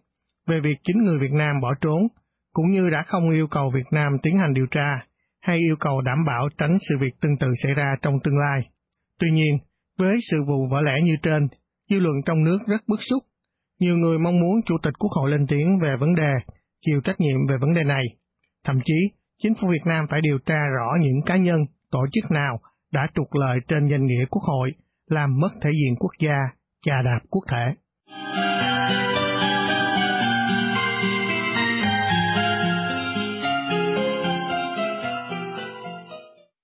về 0.47 0.59
việc 0.63 0.77
chính 0.83 0.97
người 1.03 1.19
Việt 1.21 1.31
Nam 1.31 1.55
bỏ 1.61 1.73
trốn, 1.81 2.07
cũng 2.53 2.67
như 2.71 2.89
đã 2.89 3.03
không 3.07 3.31
yêu 3.31 3.47
cầu 3.51 3.71
Việt 3.75 3.87
Nam 3.91 4.11
tiến 4.23 4.37
hành 4.37 4.53
điều 4.53 4.65
tra 4.71 5.05
hay 5.41 5.57
yêu 5.57 5.75
cầu 5.79 6.01
đảm 6.01 6.17
bảo 6.27 6.49
tránh 6.57 6.77
sự 6.89 6.97
việc 6.99 7.15
tương 7.21 7.37
tự 7.39 7.47
xảy 7.63 7.73
ra 7.73 7.95
trong 8.01 8.13
tương 8.23 8.37
lai. 8.37 8.61
Tuy 9.19 9.31
nhiên, 9.31 9.57
với 9.99 10.15
sự 10.31 10.37
vụ 10.47 10.65
vỡ 10.71 10.81
lẽ 10.81 10.91
như 11.03 11.15
trên, 11.21 11.47
dư 11.89 11.99
luận 11.99 12.15
trong 12.25 12.43
nước 12.43 12.59
rất 12.67 12.81
bức 12.87 12.99
xúc. 13.09 13.23
Nhiều 13.79 13.97
người 13.97 14.19
mong 14.19 14.39
muốn 14.39 14.55
Chủ 14.65 14.75
tịch 14.83 14.93
Quốc 14.99 15.09
hội 15.11 15.31
lên 15.31 15.45
tiếng 15.47 15.79
về 15.81 15.89
vấn 15.99 16.15
đề, 16.15 16.33
chịu 16.85 17.01
trách 17.03 17.19
nhiệm 17.19 17.47
về 17.49 17.57
vấn 17.61 17.73
đề 17.73 17.83
này. 17.83 18.03
Thậm 18.65 18.75
chí, 18.85 18.93
chính 19.43 19.53
phủ 19.61 19.67
Việt 19.67 19.85
Nam 19.85 20.05
phải 20.09 20.21
điều 20.21 20.37
tra 20.45 20.61
rõ 20.77 20.89
những 21.01 21.21
cá 21.25 21.37
nhân, 21.37 21.59
tổ 21.91 21.99
chức 22.13 22.31
nào 22.31 22.59
đã 22.93 23.07
trục 23.15 23.27
lợi 23.33 23.57
trên 23.67 23.87
danh 23.91 24.05
nghĩa 24.05 24.25
Quốc 24.29 24.43
hội, 24.43 24.71
làm 25.09 25.39
mất 25.39 25.49
thể 25.61 25.69
diện 25.71 25.95
quốc 25.99 26.11
gia, 26.19 26.37
chà 26.85 27.01
đạp 27.05 27.19
quốc 27.29 27.43
thể. 27.51 27.65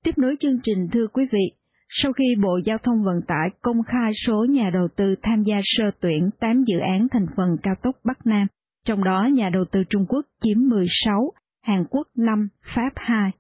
Tiếp 0.03 0.17
nối 0.17 0.35
chương 0.39 0.59
trình 0.63 0.87
thưa 0.91 1.07
quý 1.07 1.25
vị, 1.31 1.51
sau 1.89 2.13
khi 2.13 2.25
Bộ 2.43 2.59
Giao 2.65 2.77
thông 2.77 3.03
Vận 3.03 3.15
tải 3.27 3.49
công 3.61 3.83
khai 3.83 4.11
số 4.25 4.45
nhà 4.49 4.69
đầu 4.73 4.87
tư 4.95 5.15
tham 5.23 5.43
gia 5.43 5.59
sơ 5.63 5.83
tuyển 5.99 6.29
8 6.39 6.63
dự 6.67 6.75
án 6.79 7.07
thành 7.11 7.25
phần 7.37 7.47
cao 7.63 7.73
tốc 7.83 7.95
Bắc 8.03 8.25
Nam, 8.25 8.47
trong 8.85 9.03
đó 9.03 9.27
nhà 9.33 9.49
đầu 9.53 9.65
tư 9.71 9.79
Trung 9.89 10.05
Quốc 10.09 10.25
chiếm 10.41 10.57
16, 10.69 11.31
Hàn 11.63 11.83
Quốc 11.89 12.07
5, 12.17 12.47
Pháp 12.75 12.89
2. 12.95 13.31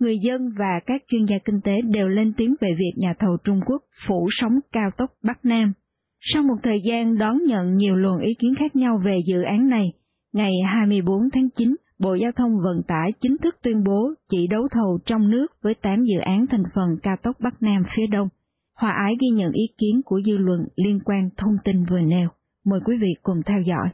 Người 0.00 0.18
dân 0.18 0.48
và 0.58 0.80
các 0.86 1.02
chuyên 1.08 1.24
gia 1.24 1.38
kinh 1.38 1.60
tế 1.64 1.72
đều 1.84 2.08
lên 2.08 2.32
tiếng 2.36 2.54
về 2.60 2.68
việc 2.78 2.92
nhà 2.96 3.14
thầu 3.18 3.36
Trung 3.44 3.60
Quốc 3.66 3.82
phủ 4.06 4.28
sóng 4.30 4.58
cao 4.72 4.90
tốc 4.96 5.10
Bắc 5.22 5.44
Nam. 5.44 5.72
Sau 6.20 6.42
một 6.42 6.56
thời 6.62 6.80
gian 6.84 7.18
đón 7.18 7.36
nhận 7.46 7.76
nhiều 7.76 7.94
luồng 7.94 8.20
ý 8.20 8.34
kiến 8.38 8.54
khác 8.58 8.76
nhau 8.76 9.00
về 9.04 9.18
dự 9.26 9.42
án 9.42 9.68
này, 9.68 9.86
ngày 10.32 10.52
24 10.66 11.18
tháng 11.32 11.48
9, 11.50 11.74
Bộ 11.98 12.14
Giao 12.14 12.30
thông 12.36 12.52
Vận 12.64 12.82
tải 12.88 13.10
chính 13.20 13.36
thức 13.42 13.56
tuyên 13.62 13.84
bố 13.84 14.10
chỉ 14.30 14.46
đấu 14.46 14.62
thầu 14.70 14.98
trong 15.06 15.30
nước 15.30 15.46
với 15.62 15.74
8 15.74 16.04
dự 16.04 16.20
án 16.20 16.46
thành 16.46 16.62
phần 16.74 16.88
cao 17.02 17.16
tốc 17.22 17.36
Bắc 17.44 17.62
Nam 17.62 17.82
phía 17.96 18.06
Đông. 18.06 18.28
Hòa 18.78 18.90
ái 18.90 19.12
ghi 19.20 19.28
nhận 19.28 19.52
ý 19.52 19.62
kiến 19.78 20.00
của 20.04 20.20
dư 20.26 20.36
luận 20.36 20.60
liên 20.76 20.98
quan 21.04 21.28
thông 21.36 21.56
tin 21.64 21.84
vừa 21.84 22.00
nêu. 22.00 22.28
Mời 22.64 22.80
quý 22.84 22.98
vị 23.00 23.08
cùng 23.22 23.42
theo 23.46 23.60
dõi. 23.66 23.88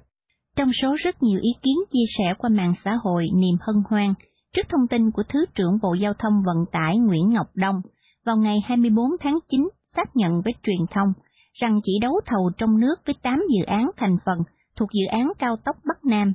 Trong 0.56 0.70
số 0.82 0.96
rất 1.04 1.22
nhiều 1.22 1.40
ý 1.42 1.50
kiến 1.62 1.76
chia 1.90 2.04
sẻ 2.18 2.34
qua 2.38 2.50
mạng 2.50 2.74
xã 2.84 2.92
hội 3.02 3.28
niềm 3.34 3.54
hân 3.60 3.76
hoan, 3.88 4.14
trước 4.52 4.62
thông 4.68 4.88
tin 4.90 5.10
của 5.10 5.22
Thứ 5.28 5.44
trưởng 5.54 5.78
Bộ 5.82 5.94
Giao 5.94 6.14
thông 6.14 6.42
Vận 6.46 6.56
tải 6.72 6.96
Nguyễn 6.98 7.28
Ngọc 7.28 7.46
Đông, 7.54 7.80
vào 8.26 8.36
ngày 8.36 8.56
24 8.64 9.04
tháng 9.20 9.38
9 9.48 9.68
xác 9.96 10.16
nhận 10.16 10.32
với 10.44 10.54
truyền 10.62 10.86
thông 10.90 11.08
rằng 11.52 11.80
chỉ 11.84 11.92
đấu 12.02 12.20
thầu 12.26 12.50
trong 12.58 12.80
nước 12.80 12.94
với 13.06 13.14
8 13.22 13.38
dự 13.38 13.64
án 13.66 13.90
thành 13.96 14.16
phần 14.26 14.38
thuộc 14.76 14.88
dự 14.92 15.06
án 15.06 15.32
cao 15.38 15.56
tốc 15.64 15.76
Bắc 15.88 16.04
Nam. 16.04 16.32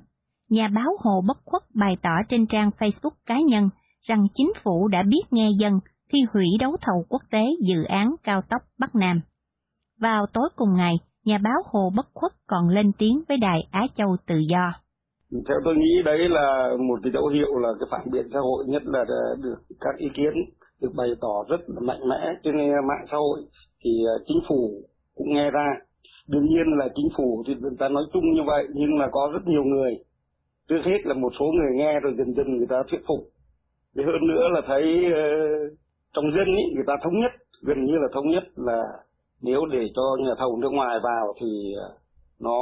Nhà 0.49 0.67
báo 0.75 0.97
Hồ 0.99 1.21
Bất 1.27 1.37
Khuất 1.45 1.63
bày 1.73 1.95
tỏ 2.03 2.15
trên 2.29 2.47
trang 2.47 2.69
Facebook 2.79 3.15
cá 3.25 3.35
nhân 3.47 3.69
rằng 4.01 4.23
chính 4.33 4.51
phủ 4.63 4.87
đã 4.87 5.03
biết 5.09 5.21
nghe 5.31 5.49
dân 5.59 5.79
khi 6.11 6.19
hủy 6.33 6.45
đấu 6.59 6.77
thầu 6.81 7.05
quốc 7.09 7.21
tế 7.31 7.43
dự 7.67 7.83
án 7.83 8.15
cao 8.23 8.41
tốc 8.49 8.61
Bắc 8.79 8.95
Nam. 8.95 9.21
Vào 9.99 10.25
tối 10.33 10.49
cùng 10.55 10.75
ngày, 10.75 10.93
nhà 11.25 11.37
báo 11.43 11.61
Hồ 11.65 11.91
Bất 11.95 12.05
Khuất 12.13 12.31
còn 12.47 12.69
lên 12.69 12.91
tiếng 12.97 13.23
với 13.27 13.37
đài 13.37 13.59
Á 13.71 13.81
Châu 13.95 14.17
Tự 14.27 14.35
Do. 14.37 14.71
Theo 15.31 15.57
tôi 15.65 15.75
nghĩ 15.75 16.01
đấy 16.05 16.29
là 16.29 16.69
một 16.87 16.99
cái 17.03 17.11
dấu 17.13 17.27
hiệu 17.27 17.59
là 17.59 17.69
cái 17.79 17.87
phản 17.91 18.11
biện 18.11 18.25
xã 18.33 18.39
hội 18.39 18.65
nhất 18.67 18.81
là 18.85 19.05
được 19.43 19.55
các 19.79 19.95
ý 19.97 20.07
kiến 20.13 20.33
được 20.81 20.91
bày 20.95 21.07
tỏ 21.21 21.43
rất 21.49 21.57
là 21.67 21.81
mạnh 21.81 22.09
mẽ 22.09 22.33
trên 22.43 22.55
mạng 22.87 23.05
xã 23.11 23.17
hội 23.17 23.39
thì 23.83 23.91
à, 24.07 24.15
chính 24.27 24.39
phủ 24.47 24.83
cũng 25.15 25.29
nghe 25.29 25.51
ra 25.51 25.65
đương 26.27 26.45
nhiên 26.45 26.63
là 26.79 26.87
chính 26.95 27.09
phủ 27.17 27.43
thì 27.47 27.55
người 27.55 27.75
ta 27.79 27.89
nói 27.89 28.03
chung 28.13 28.23
như 28.33 28.41
vậy 28.47 28.67
nhưng 28.73 28.99
là 28.99 29.07
có 29.11 29.29
rất 29.33 29.39
nhiều 29.45 29.63
người 29.63 29.97
trước 30.69 30.81
hết 30.85 30.99
là 31.03 31.13
một 31.13 31.29
số 31.39 31.45
người 31.45 31.71
nghe 31.75 31.99
rồi 31.99 32.13
dần 32.17 32.33
dần 32.33 32.57
người 32.57 32.67
ta 32.69 32.75
thuyết 32.87 33.01
phục. 33.07 33.19
Thì 33.95 34.03
hơn 34.03 34.27
nữa 34.27 34.43
là 34.53 34.61
thấy 34.65 34.83
ờ, 35.13 35.23
trong 36.13 36.25
dân 36.31 36.45
ý, 36.45 36.63
người 36.75 36.83
ta 36.87 36.93
thống 37.03 37.19
nhất 37.19 37.31
gần 37.61 37.85
như 37.85 37.93
là 37.93 38.07
thống 38.13 38.31
nhất 38.31 38.43
là 38.55 38.83
nếu 39.41 39.65
để 39.71 39.87
cho 39.95 40.01
nhà 40.19 40.31
thầu 40.37 40.57
nước 40.57 40.69
ngoài 40.71 40.99
vào 41.03 41.33
thì 41.41 41.73
ờ, 41.77 41.97
nó 42.39 42.59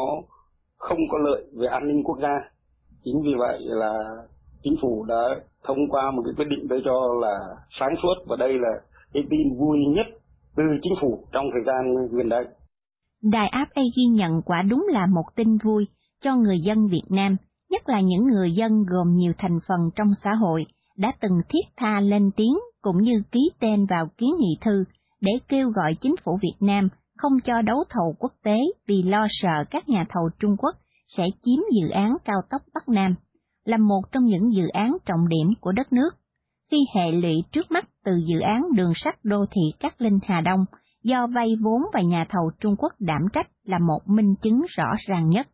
không 0.78 1.00
có 1.12 1.18
lợi 1.18 1.44
về 1.60 1.68
an 1.68 1.88
ninh 1.88 2.04
quốc 2.04 2.18
gia. 2.22 2.34
Chính 3.04 3.22
vì 3.26 3.32
vậy 3.40 3.60
là 3.62 3.94
chính 4.64 4.76
phủ 4.82 5.06
đã 5.06 5.22
thông 5.64 5.78
qua 5.90 6.12
một 6.12 6.22
cái 6.26 6.34
quyết 6.38 6.48
định 6.50 6.68
để 6.70 6.76
cho 6.86 7.08
là 7.22 7.40
sáng 7.80 7.96
suốt 8.04 8.14
và 8.28 8.36
đây 8.40 8.54
là 8.54 8.70
cái 9.14 9.24
tin 9.30 9.60
vui 9.60 9.78
nhất 9.96 10.06
từ 10.56 10.64
chính 10.82 10.94
phủ 11.02 11.28
trong 11.32 11.46
thời 11.54 11.64
gian 11.66 12.08
gần 12.12 12.30
đây. 12.30 12.46
Đài 13.24 13.48
áp 13.52 13.68
A 13.74 13.82
ghi 13.98 14.04
nhận 14.12 14.42
quả 14.46 14.62
đúng 14.62 14.86
là 14.90 15.06
một 15.06 15.26
tin 15.36 15.48
vui 15.64 15.88
cho 16.22 16.36
người 16.36 16.60
dân 16.60 16.88
Việt 16.88 17.08
Nam, 17.10 17.38
nhất 17.74 17.90
là 17.90 18.02
những 18.02 18.28
người 18.28 18.52
dân 18.52 18.84
gồm 18.88 19.16
nhiều 19.16 19.34
thành 19.38 19.60
phần 19.68 19.80
trong 19.96 20.08
xã 20.24 20.34
hội 20.34 20.66
đã 20.98 21.12
từng 21.22 21.38
thiết 21.50 21.66
tha 21.78 22.00
lên 22.00 22.32
tiếng 22.36 22.54
cũng 22.82 23.02
như 23.02 23.24
ký 23.32 23.52
tên 23.60 23.86
vào 23.86 24.08
kiến 24.18 24.30
nghị 24.40 24.58
thư 24.62 24.84
để 25.22 25.32
kêu 25.48 25.70
gọi 25.70 25.96
chính 26.02 26.16
phủ 26.24 26.40
Việt 26.42 26.58
Nam 26.60 26.90
không 27.18 27.34
cho 27.44 27.62
đấu 27.62 27.84
thầu 27.90 28.16
quốc 28.20 28.34
tế 28.44 28.58
vì 28.88 29.04
lo 29.04 29.28
sợ 29.30 29.64
các 29.72 29.90
nhà 29.90 30.06
thầu 30.10 30.30
Trung 30.40 30.58
Quốc 30.58 30.76
sẽ 31.18 31.24
chiếm 31.42 31.60
dự 31.82 31.90
án 31.90 32.18
cao 32.26 32.42
tốc 32.50 32.62
Bắc 32.74 32.90
Nam, 32.90 33.16
là 33.66 33.78
một 33.78 34.02
trong 34.12 34.24
những 34.26 34.54
dự 34.54 34.68
án 34.68 34.98
trọng 35.06 35.28
điểm 35.30 35.54
của 35.62 35.72
đất 35.72 35.94
nước. 35.94 36.10
Khi 36.72 36.78
hệ 36.96 37.12
lụy 37.12 37.44
trước 37.52 37.72
mắt 37.72 37.90
từ 38.06 38.12
dự 38.26 38.40
án 38.40 38.64
đường 38.76 38.92
sắt 38.96 39.16
đô 39.24 39.46
thị 39.52 39.62
Cát 39.80 40.02
Linh 40.02 40.20
Hà 40.28 40.42
Đông 40.42 40.66
do 41.04 41.28
vay 41.28 41.50
vốn 41.62 41.82
và 41.94 42.02
nhà 42.02 42.26
thầu 42.30 42.52
Trung 42.60 42.76
Quốc 42.78 42.94
đảm 43.00 43.22
trách 43.34 43.48
là 43.64 43.80
một 43.80 44.00
minh 44.06 44.36
chứng 44.42 44.62
rõ 44.78 44.88
ràng 45.08 45.30
nhất. 45.30 45.48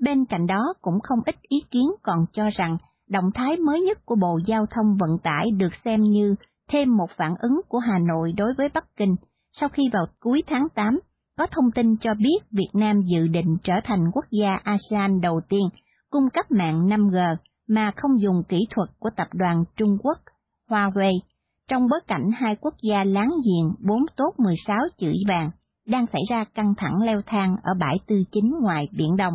Bên 0.00 0.24
cạnh 0.24 0.46
đó 0.46 0.74
cũng 0.82 1.00
không 1.02 1.18
ít 1.26 1.36
ý 1.42 1.56
kiến 1.70 1.86
còn 2.02 2.18
cho 2.32 2.50
rằng 2.56 2.76
động 3.08 3.30
thái 3.34 3.56
mới 3.56 3.80
nhất 3.80 3.98
của 4.04 4.14
Bộ 4.14 4.38
Giao 4.46 4.66
thông 4.70 4.96
Vận 5.00 5.18
tải 5.22 5.46
được 5.56 5.74
xem 5.84 6.00
như 6.00 6.34
thêm 6.68 6.96
một 6.96 7.10
phản 7.16 7.34
ứng 7.38 7.60
của 7.68 7.78
Hà 7.78 7.98
Nội 8.08 8.32
đối 8.36 8.54
với 8.58 8.68
Bắc 8.74 8.96
Kinh 8.96 9.16
sau 9.52 9.68
khi 9.68 9.82
vào 9.92 10.06
cuối 10.20 10.42
tháng 10.46 10.68
8 10.74 11.00
có 11.38 11.46
thông 11.46 11.70
tin 11.74 11.96
cho 11.96 12.14
biết 12.14 12.38
Việt 12.50 12.70
Nam 12.74 13.00
dự 13.02 13.26
định 13.26 13.56
trở 13.62 13.74
thành 13.84 14.10
quốc 14.14 14.24
gia 14.30 14.60
ASEAN 14.64 15.20
đầu 15.20 15.40
tiên 15.48 15.68
cung 16.10 16.30
cấp 16.30 16.50
mạng 16.50 16.88
5G 16.88 17.36
mà 17.68 17.92
không 17.96 18.20
dùng 18.20 18.42
kỹ 18.48 18.66
thuật 18.70 18.88
của 18.98 19.10
tập 19.16 19.28
đoàn 19.32 19.64
Trung 19.76 19.96
Quốc, 20.02 20.18
Huawei 20.70 21.12
trong 21.68 21.88
bối 21.90 22.00
cảnh 22.06 22.30
hai 22.40 22.56
quốc 22.56 22.74
gia 22.82 23.04
láng 23.04 23.30
giềng 23.30 23.88
4 23.88 24.02
tốt 24.16 24.34
16 24.38 24.78
chữ 24.98 25.12
vàng 25.28 25.50
đang 25.86 26.06
xảy 26.06 26.22
ra 26.30 26.44
căng 26.54 26.74
thẳng 26.76 27.02
leo 27.04 27.20
thang 27.26 27.56
ở 27.62 27.72
bãi 27.80 27.96
tư 28.06 28.16
chính 28.32 28.54
ngoài 28.62 28.88
Biển 28.96 29.16
Đông. 29.16 29.34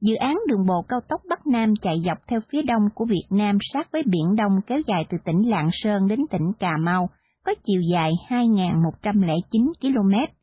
Dự 0.00 0.14
án 0.14 0.38
đường 0.48 0.66
bộ 0.66 0.82
cao 0.88 1.00
tốc 1.08 1.20
Bắc 1.28 1.46
Nam 1.46 1.74
chạy 1.82 1.94
dọc 2.06 2.18
theo 2.28 2.40
phía 2.52 2.62
đông 2.62 2.82
của 2.94 3.04
Việt 3.04 3.26
Nam 3.30 3.58
sát 3.72 3.92
với 3.92 4.02
Biển 4.06 4.36
Đông 4.36 4.52
kéo 4.66 4.80
dài 4.86 5.04
từ 5.10 5.18
tỉnh 5.24 5.50
Lạng 5.50 5.68
Sơn 5.72 6.08
đến 6.08 6.18
tỉnh 6.30 6.52
Cà 6.58 6.70
Mau, 6.80 7.08
có 7.44 7.54
chiều 7.64 7.80
dài 7.92 8.12
2.109 8.28 9.72
km. 9.80 10.34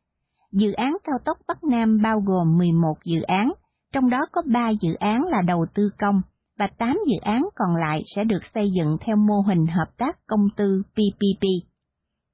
Dự 0.52 0.72
án 0.72 0.96
cao 1.04 1.18
tốc 1.24 1.36
Bắc 1.48 1.64
Nam 1.64 2.02
bao 2.02 2.20
gồm 2.26 2.58
11 2.58 2.94
dự 3.04 3.20
án, 3.22 3.52
trong 3.92 4.10
đó 4.10 4.18
có 4.32 4.42
3 4.54 4.70
dự 4.80 4.94
án 4.94 5.22
là 5.22 5.42
đầu 5.46 5.66
tư 5.74 5.90
công 5.98 6.22
và 6.58 6.68
8 6.78 6.98
dự 7.06 7.16
án 7.22 7.48
còn 7.54 7.74
lại 7.74 8.02
sẽ 8.16 8.24
được 8.24 8.40
xây 8.54 8.70
dựng 8.76 8.96
theo 9.00 9.16
mô 9.16 9.40
hình 9.40 9.66
hợp 9.66 9.88
tác 9.98 10.16
công 10.26 10.48
tư 10.56 10.82
PPP. 10.92 11.44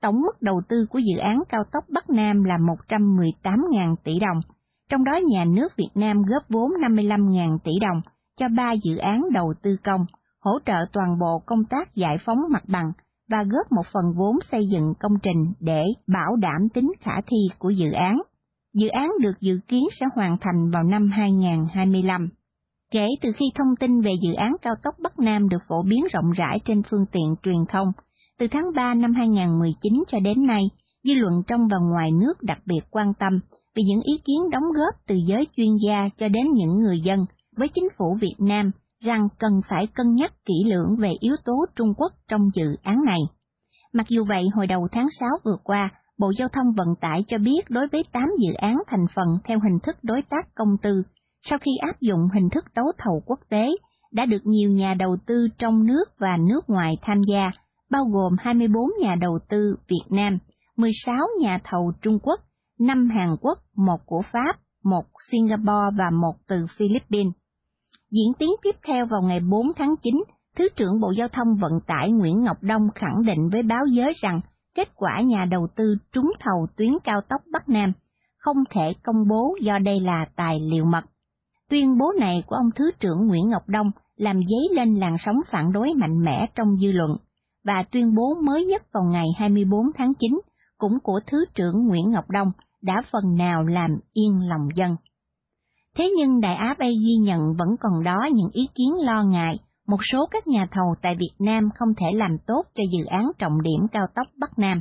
Tổng 0.03 0.21
mức 0.23 0.43
đầu 0.43 0.63
tư 0.69 0.87
của 0.91 0.99
dự 0.99 1.19
án 1.19 1.43
cao 1.49 1.63
tốc 1.73 1.85
Bắc 1.95 2.11
Nam 2.11 2.45
là 2.45 2.55
118.000 2.89 3.97
tỷ 4.05 4.19
đồng, 4.19 4.41
trong 4.91 5.05
đó 5.05 5.13
nhà 5.29 5.45
nước 5.45 5.77
Việt 5.77 5.91
Nam 5.95 6.23
góp 6.23 6.43
vốn 6.49 6.71
55.000 6.81 7.59
tỷ 7.65 7.73
đồng 7.81 8.01
cho 8.37 8.47
3 8.57 8.73
dự 8.73 8.97
án 8.97 9.23
đầu 9.33 9.55
tư 9.63 9.77
công, 9.85 10.01
hỗ 10.41 10.59
trợ 10.67 10.87
toàn 10.93 11.19
bộ 11.19 11.43
công 11.47 11.65
tác 11.65 11.95
giải 11.95 12.17
phóng 12.25 12.39
mặt 12.51 12.63
bằng 12.69 12.93
và 13.31 13.39
góp 13.51 13.73
một 13.73 13.87
phần 13.93 14.05
vốn 14.17 14.37
xây 14.51 14.67
dựng 14.67 14.93
công 15.01 15.13
trình 15.23 15.53
để 15.61 15.83
bảo 16.07 16.37
đảm 16.37 16.69
tính 16.75 16.93
khả 17.01 17.13
thi 17.27 17.37
của 17.59 17.71
dự 17.71 17.93
án. 17.93 18.17
Dự 18.75 18.89
án 18.89 19.11
được 19.21 19.41
dự 19.41 19.61
kiến 19.69 19.85
sẽ 20.01 20.07
hoàn 20.15 20.37
thành 20.41 20.71
vào 20.71 20.83
năm 20.83 21.11
2025. 21.13 22.29
Kể 22.93 23.09
từ 23.23 23.33
khi 23.37 23.45
thông 23.55 23.77
tin 23.81 24.01
về 24.01 24.13
dự 24.23 24.35
án 24.35 24.57
cao 24.63 24.75
tốc 24.83 24.95
Bắc 25.03 25.19
Nam 25.19 25.49
được 25.49 25.63
phổ 25.69 25.83
biến 25.83 26.05
rộng 26.13 26.31
rãi 26.31 26.59
trên 26.65 26.83
phương 26.91 27.05
tiện 27.13 27.35
truyền 27.43 27.65
thông, 27.69 27.89
từ 28.39 28.47
tháng 28.51 28.65
3 28.77 28.95
năm 28.95 29.15
2019 29.15 30.05
cho 30.09 30.19
đến 30.21 30.47
nay, 30.47 30.63
dư 31.05 31.15
luận 31.15 31.43
trong 31.47 31.69
và 31.69 31.77
ngoài 31.91 32.11
nước 32.11 32.43
đặc 32.43 32.59
biệt 32.67 32.81
quan 32.91 33.15
tâm 33.15 33.41
vì 33.77 33.83
những 33.83 34.01
ý 34.01 34.13
kiến 34.25 34.51
đóng 34.51 34.73
góp 34.75 34.95
từ 35.07 35.15
giới 35.27 35.47
chuyên 35.57 35.77
gia 35.87 36.09
cho 36.17 36.29
đến 36.29 36.53
những 36.53 36.79
người 36.81 37.01
dân 37.01 37.27
với 37.57 37.69
chính 37.75 37.89
phủ 37.99 38.17
Việt 38.21 38.37
Nam 38.39 38.71
rằng 39.05 39.29
cần 39.39 39.61
phải 39.69 39.87
cân 39.87 40.15
nhắc 40.15 40.33
kỹ 40.45 40.55
lưỡng 40.67 40.97
về 40.97 41.13
yếu 41.21 41.35
tố 41.45 41.67
Trung 41.77 41.95
Quốc 41.97 42.13
trong 42.29 42.41
dự 42.55 42.77
án 42.83 43.05
này. 43.05 43.21
Mặc 43.93 44.07
dù 44.09 44.25
vậy, 44.29 44.43
hồi 44.55 44.67
đầu 44.67 44.89
tháng 44.93 45.07
6 45.21 45.29
vừa 45.45 45.57
qua, 45.65 45.91
Bộ 46.19 46.33
Giao 46.39 46.49
thông 46.49 46.73
Vận 46.77 46.89
tải 47.01 47.25
cho 47.29 47.39
biết 47.39 47.61
đối 47.69 47.87
với 47.93 48.05
8 48.13 48.23
dự 48.39 48.55
án 48.55 48.77
thành 48.87 49.07
phần 49.15 49.27
theo 49.45 49.59
hình 49.59 49.79
thức 49.83 49.97
đối 50.03 50.23
tác 50.31 50.55
công 50.55 50.77
tư, 50.83 51.03
sau 51.43 51.59
khi 51.59 51.71
áp 51.81 52.01
dụng 52.01 52.29
hình 52.35 52.51
thức 52.51 52.65
đấu 52.75 52.87
thầu 52.99 53.23
quốc 53.27 53.41
tế, 53.51 53.67
đã 54.13 54.27
được 54.27 54.43
nhiều 54.45 54.71
nhà 54.71 54.95
đầu 54.95 55.17
tư 55.27 55.49
trong 55.59 55.87
nước 55.87 56.05
và 56.19 56.37
nước 56.49 56.71
ngoài 56.71 56.95
tham 57.03 57.23
gia, 57.29 57.51
bao 57.91 58.05
gồm 58.13 58.37
24 58.39 58.91
nhà 59.01 59.15
đầu 59.21 59.39
tư 59.49 59.77
Việt 59.89 60.05
Nam, 60.11 60.39
16 60.77 61.17
nhà 61.41 61.59
thầu 61.65 61.93
Trung 62.03 62.19
Quốc, 62.23 62.41
5 62.81 63.09
Hàn 63.19 63.37
Quốc, 63.41 63.59
một 63.77 64.01
của 64.07 64.23
Pháp, 64.33 64.57
một 64.85 65.05
Singapore 65.31 65.97
và 65.99 66.11
một 66.11 66.35
từ 66.49 66.67
Philippines. 66.77 67.33
Diễn 68.11 68.33
tiến 68.39 68.51
tiếp 68.63 68.77
theo 68.87 69.07
vào 69.07 69.23
ngày 69.23 69.41
4 69.41 69.67
tháng 69.77 69.95
9, 70.03 70.15
Thứ 70.57 70.69
trưởng 70.77 71.01
Bộ 71.01 71.11
Giao 71.11 71.29
thông 71.29 71.57
Vận 71.61 71.73
tải 71.87 72.13
Nguyễn 72.13 72.43
Ngọc 72.43 72.57
Đông 72.61 72.89
khẳng 72.95 73.25
định 73.27 73.49
với 73.53 73.63
báo 73.63 73.87
giới 73.87 74.13
rằng 74.23 74.41
kết 74.75 74.89
quả 74.95 75.21
nhà 75.21 75.45
đầu 75.51 75.69
tư 75.77 75.97
trúng 76.13 76.33
thầu 76.41 76.67
tuyến 76.77 76.93
cao 77.05 77.21
tốc 77.29 77.41
Bắc 77.53 77.69
Nam 77.69 77.93
không 78.39 78.57
thể 78.71 78.93
công 79.03 79.29
bố 79.29 79.57
do 79.63 79.79
đây 79.79 80.01
là 80.01 80.27
tài 80.37 80.61
liệu 80.61 80.85
mật. 80.85 81.05
Tuyên 81.71 81.99
bố 81.99 82.13
này 82.21 82.43
của 82.47 82.57
ông 82.57 82.71
Thứ 82.75 82.91
trưởng 83.01 83.27
Nguyễn 83.27 83.49
Ngọc 83.49 83.63
Đông 83.67 83.91
làm 84.17 84.37
dấy 84.37 84.77
lên 84.77 84.95
làn 84.95 85.15
sóng 85.19 85.37
phản 85.51 85.73
đối 85.73 85.95
mạnh 85.95 86.25
mẽ 86.25 86.47
trong 86.55 86.77
dư 86.77 86.93
luận, 86.93 87.17
và 87.65 87.85
tuyên 87.93 88.15
bố 88.15 88.35
mới 88.43 88.65
nhất 88.65 88.83
vào 88.93 89.05
ngày 89.05 89.27
24 89.39 89.87
tháng 89.95 90.13
9 90.15 90.41
cũng 90.79 90.99
của 91.03 91.21
Thứ 91.27 91.45
trưởng 91.55 91.87
Nguyễn 91.87 92.11
Ngọc 92.11 92.31
Đông 92.31 92.53
đã 92.83 93.03
phần 93.13 93.37
nào 93.37 93.65
làm 93.65 93.91
yên 94.13 94.49
lòng 94.49 94.69
dân. 94.75 94.97
Thế 95.97 96.11
nhưng 96.17 96.41
Đại 96.41 96.55
Á 96.55 96.75
Bay 96.79 96.93
ghi 97.07 97.15
nhận 97.23 97.41
vẫn 97.59 97.69
còn 97.81 98.05
đó 98.05 98.17
những 98.33 98.51
ý 98.53 98.69
kiến 98.75 98.95
lo 99.01 99.23
ngại 99.23 99.59
một 99.87 100.01
số 100.13 100.27
các 100.31 100.47
nhà 100.47 100.67
thầu 100.71 100.95
tại 101.03 101.17
Việt 101.19 101.35
Nam 101.39 101.69
không 101.75 101.95
thể 101.97 102.07
làm 102.15 102.39
tốt 102.47 102.63
cho 102.75 102.83
dự 102.93 103.05
án 103.05 103.31
trọng 103.39 103.63
điểm 103.63 103.87
cao 103.93 104.07
tốc 104.15 104.27
Bắc 104.41 104.59
Nam. 104.59 104.81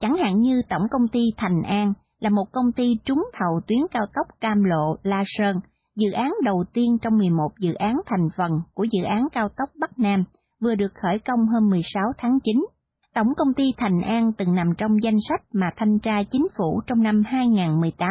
Chẳng 0.00 0.16
hạn 0.16 0.40
như 0.40 0.62
Tổng 0.68 0.82
công 0.90 1.08
ty 1.08 1.20
Thành 1.36 1.62
An 1.62 1.92
là 2.20 2.30
một 2.30 2.44
công 2.52 2.72
ty 2.72 2.96
trúng 3.04 3.24
thầu 3.32 3.60
tuyến 3.66 3.80
cao 3.90 4.06
tốc 4.14 4.26
Cam 4.40 4.64
Lộ 4.64 4.96
La 5.02 5.22
Sơn, 5.26 5.60
dự 5.96 6.10
án 6.10 6.32
đầu 6.44 6.64
tiên 6.72 6.98
trong 7.02 7.18
11 7.18 7.48
dự 7.58 7.74
án 7.74 8.00
thành 8.06 8.28
phần 8.36 8.50
của 8.74 8.84
dự 8.84 9.02
án 9.02 9.28
cao 9.32 9.48
tốc 9.48 9.68
Bắc 9.80 9.98
Nam, 9.98 10.24
vừa 10.60 10.74
được 10.74 10.92
khởi 10.94 11.18
công 11.18 11.46
hôm 11.46 11.70
16 11.70 12.04
tháng 12.18 12.38
9. 12.44 12.66
Tổng 13.14 13.34
công 13.36 13.54
ty 13.54 13.64
Thành 13.76 14.00
An 14.00 14.32
từng 14.38 14.54
nằm 14.54 14.74
trong 14.78 15.02
danh 15.02 15.18
sách 15.28 15.42
mà 15.52 15.66
thanh 15.76 15.98
tra 15.98 16.22
chính 16.30 16.46
phủ 16.56 16.80
trong 16.86 17.02
năm 17.02 17.22
2018 17.26 18.08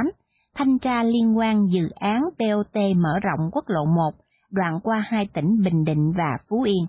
thanh 0.55 0.79
tra 0.79 1.03
liên 1.03 1.37
quan 1.37 1.65
dự 1.67 1.89
án 1.95 2.21
BOT 2.39 2.75
mở 2.97 3.19
rộng 3.21 3.49
quốc 3.51 3.63
lộ 3.67 3.85
1 3.85 4.11
đoạn 4.51 4.79
qua 4.83 5.05
hai 5.11 5.29
tỉnh 5.33 5.63
Bình 5.63 5.83
Định 5.83 6.11
và 6.17 6.37
Phú 6.49 6.61
Yên. 6.61 6.85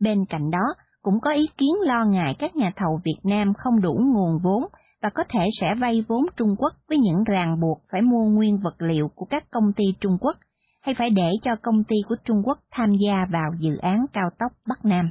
Bên 0.00 0.24
cạnh 0.28 0.50
đó, 0.50 0.74
cũng 1.02 1.20
có 1.20 1.32
ý 1.32 1.46
kiến 1.58 1.74
lo 1.82 2.04
ngại 2.04 2.36
các 2.38 2.56
nhà 2.56 2.72
thầu 2.76 3.00
Việt 3.04 3.20
Nam 3.24 3.54
không 3.54 3.80
đủ 3.80 4.00
nguồn 4.14 4.38
vốn 4.42 4.62
và 5.02 5.10
có 5.14 5.24
thể 5.28 5.46
sẽ 5.60 5.66
vay 5.80 6.04
vốn 6.08 6.26
Trung 6.36 6.54
Quốc 6.58 6.72
với 6.88 6.98
những 6.98 7.24
ràng 7.24 7.60
buộc 7.60 7.82
phải 7.92 8.02
mua 8.02 8.24
nguyên 8.24 8.58
vật 8.58 8.74
liệu 8.78 9.08
của 9.14 9.24
các 9.24 9.44
công 9.50 9.72
ty 9.76 9.84
Trung 10.00 10.18
Quốc 10.20 10.36
hay 10.82 10.94
phải 10.94 11.10
để 11.10 11.30
cho 11.42 11.50
công 11.62 11.84
ty 11.84 11.96
của 12.08 12.16
Trung 12.24 12.42
Quốc 12.44 12.58
tham 12.70 12.92
gia 13.04 13.26
vào 13.32 13.50
dự 13.58 13.76
án 13.76 14.06
cao 14.12 14.30
tốc 14.38 14.52
Bắc 14.68 14.84
Nam. 14.84 15.10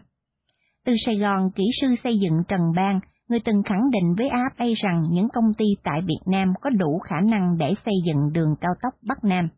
Từ 0.89 0.95
Sài 1.06 1.15
Gòn, 1.17 1.52
kỹ 1.56 1.63
sư 1.82 1.88
xây 2.04 2.19
dựng 2.19 2.43
Trần 2.47 2.62
Bang, 2.75 2.99
người 3.28 3.39
từng 3.45 3.63
khẳng 3.63 3.89
định 3.91 4.15
với 4.17 4.30
AFA 4.30 4.73
rằng 4.84 5.04
những 5.12 5.28
công 5.34 5.54
ty 5.58 5.65
tại 5.84 6.02
Việt 6.02 6.21
Nam 6.25 6.54
có 6.62 6.69
đủ 6.69 6.99
khả 6.99 7.21
năng 7.21 7.58
để 7.58 7.71
xây 7.86 7.93
dựng 8.08 8.34
đường 8.34 8.56
cao 8.62 8.71
tốc 8.82 8.93
Bắc 9.08 9.23
Nam. 9.23 9.49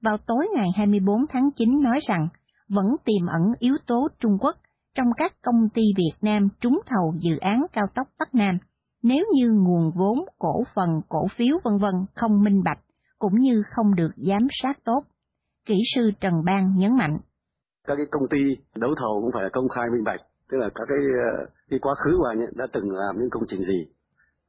Vào 0.00 0.16
tối 0.26 0.48
ngày 0.54 0.68
24 0.76 1.26
tháng 1.32 1.50
9 1.56 1.82
nói 1.82 1.98
rằng 2.08 2.28
vẫn 2.68 2.86
tiềm 3.04 3.26
ẩn 3.26 3.42
yếu 3.58 3.76
tố 3.86 4.08
Trung 4.20 4.38
Quốc 4.40 4.56
trong 4.94 5.06
các 5.16 5.32
công 5.42 5.68
ty 5.74 5.82
Việt 5.96 6.16
Nam 6.22 6.48
trúng 6.60 6.80
thầu 6.86 7.14
dự 7.18 7.36
án 7.36 7.66
cao 7.72 7.86
tốc 7.94 8.08
Bắc 8.18 8.34
Nam, 8.34 8.58
nếu 9.02 9.24
như 9.34 9.52
nguồn 9.52 9.90
vốn, 9.94 10.18
cổ 10.38 10.62
phần, 10.74 10.88
cổ 11.08 11.26
phiếu 11.36 11.56
vân 11.64 11.78
vân 11.78 11.94
không 12.14 12.42
minh 12.42 12.62
bạch, 12.64 12.80
cũng 13.18 13.34
như 13.38 13.62
không 13.76 13.94
được 13.94 14.10
giám 14.16 14.48
sát 14.62 14.78
tốt. 14.84 15.04
Kỹ 15.66 15.76
sư 15.94 16.10
Trần 16.20 16.34
Bang 16.44 16.76
nhấn 16.76 16.96
mạnh. 16.96 17.18
Các 17.86 17.94
cái 17.96 18.06
công 18.10 18.28
ty 18.30 18.38
đấu 18.76 18.90
thầu 19.00 19.20
cũng 19.20 19.30
phải 19.34 19.44
công 19.52 19.68
khai 19.68 19.84
minh 19.92 20.04
bạch, 20.04 20.20
tức 20.50 20.58
là 20.58 20.68
các 20.74 20.84
cái, 20.88 20.98
ờ, 20.98 21.46
cái 21.70 21.78
quá 21.78 21.94
khứ 22.04 22.16
của 22.18 22.26
anh 22.26 22.38
ấy 22.38 22.48
đã 22.54 22.66
từng 22.72 22.90
làm 22.90 23.16
những 23.18 23.30
công 23.30 23.42
trình 23.46 23.64
gì, 23.64 23.86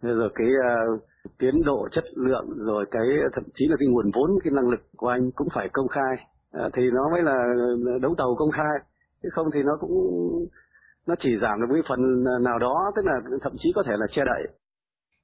rồi 0.01 0.29
cái 0.35 0.47
uh, 0.47 1.03
tiến 1.39 1.61
độ 1.65 1.87
chất 1.91 2.03
lượng, 2.15 2.47
rồi 2.57 2.85
cái 2.91 3.07
ờ, 3.23 3.29
thậm 3.33 3.43
chí 3.53 3.67
là 3.67 3.75
cái 3.79 3.87
nguồn 3.87 4.11
vốn, 4.13 4.29
cái 4.43 4.53
năng 4.53 4.69
lực 4.69 4.79
của 4.97 5.07
anh 5.07 5.31
cũng 5.31 5.47
phải 5.55 5.69
công 5.73 5.87
khai, 5.87 6.27
uh, 6.65 6.73
thì 6.73 6.91
nó 6.91 7.09
mới 7.11 7.21
là 7.21 7.35
đấu 8.01 8.15
thầu 8.17 8.35
công 8.35 8.51
khai. 8.51 8.75
Chứ 9.23 9.29
không 9.31 9.47
thì 9.53 9.59
nó 9.63 9.77
cũng 9.79 9.91
nó 11.07 11.15
chỉ 11.19 11.29
giảm 11.41 11.61
được 11.61 11.75
một 11.75 11.81
phần 11.89 12.23
nào 12.43 12.59
đó 12.59 12.91
tức 12.95 13.05
là 13.05 13.13
thậm 13.41 13.53
chí 13.57 13.71
có 13.75 13.83
thể 13.85 13.93
là 13.97 14.05
che 14.09 14.23
đậy. 14.25 14.55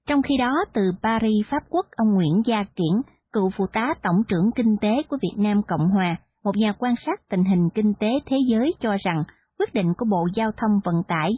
Trong 0.08 0.22
khi 0.22 0.38
đó 0.40 0.66
từ 0.74 0.82
Paris 1.04 1.48
Pháp 1.52 1.64
Quốc 1.70 1.86
ông 1.92 2.14
Nguyễn 2.14 2.42
Gia 2.46 2.64
Kiển 2.64 3.02
cựu 3.34 3.50
phụ 3.58 3.66
tá 3.74 3.94
tổng 4.04 4.24
trưởng 4.28 4.52
kinh 4.56 4.78
tế 4.82 4.90
của 5.10 5.18
Việt 5.22 5.44
Nam 5.44 5.62
Cộng 5.68 5.90
Hòa 5.90 6.16
một 6.44 6.58
nhà 6.58 6.74
quan 6.80 6.94
sát 7.06 7.30
tình 7.30 7.44
hình 7.44 7.70
kinh 7.74 7.94
tế 8.00 8.08
thế 8.26 8.38
giới 8.50 8.74
cho 8.80 8.96
rằng 9.06 9.24
quyết 9.60 9.74
định 9.74 9.94
của 9.98 10.06
Bộ 10.06 10.28
Giao 10.36 10.52
thông 10.58 10.80
Vận 10.86 10.96
tải 11.08 11.30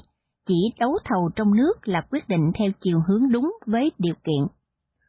chỉ 0.45 0.73
đấu 0.79 0.97
thầu 1.05 1.29
trong 1.35 1.55
nước 1.55 1.73
là 1.83 2.01
quyết 2.11 2.23
định 2.27 2.51
theo 2.59 2.67
chiều 2.81 2.99
hướng 3.07 3.31
đúng 3.31 3.53
với 3.65 3.91
điều 3.97 4.15
kiện. 4.23 4.47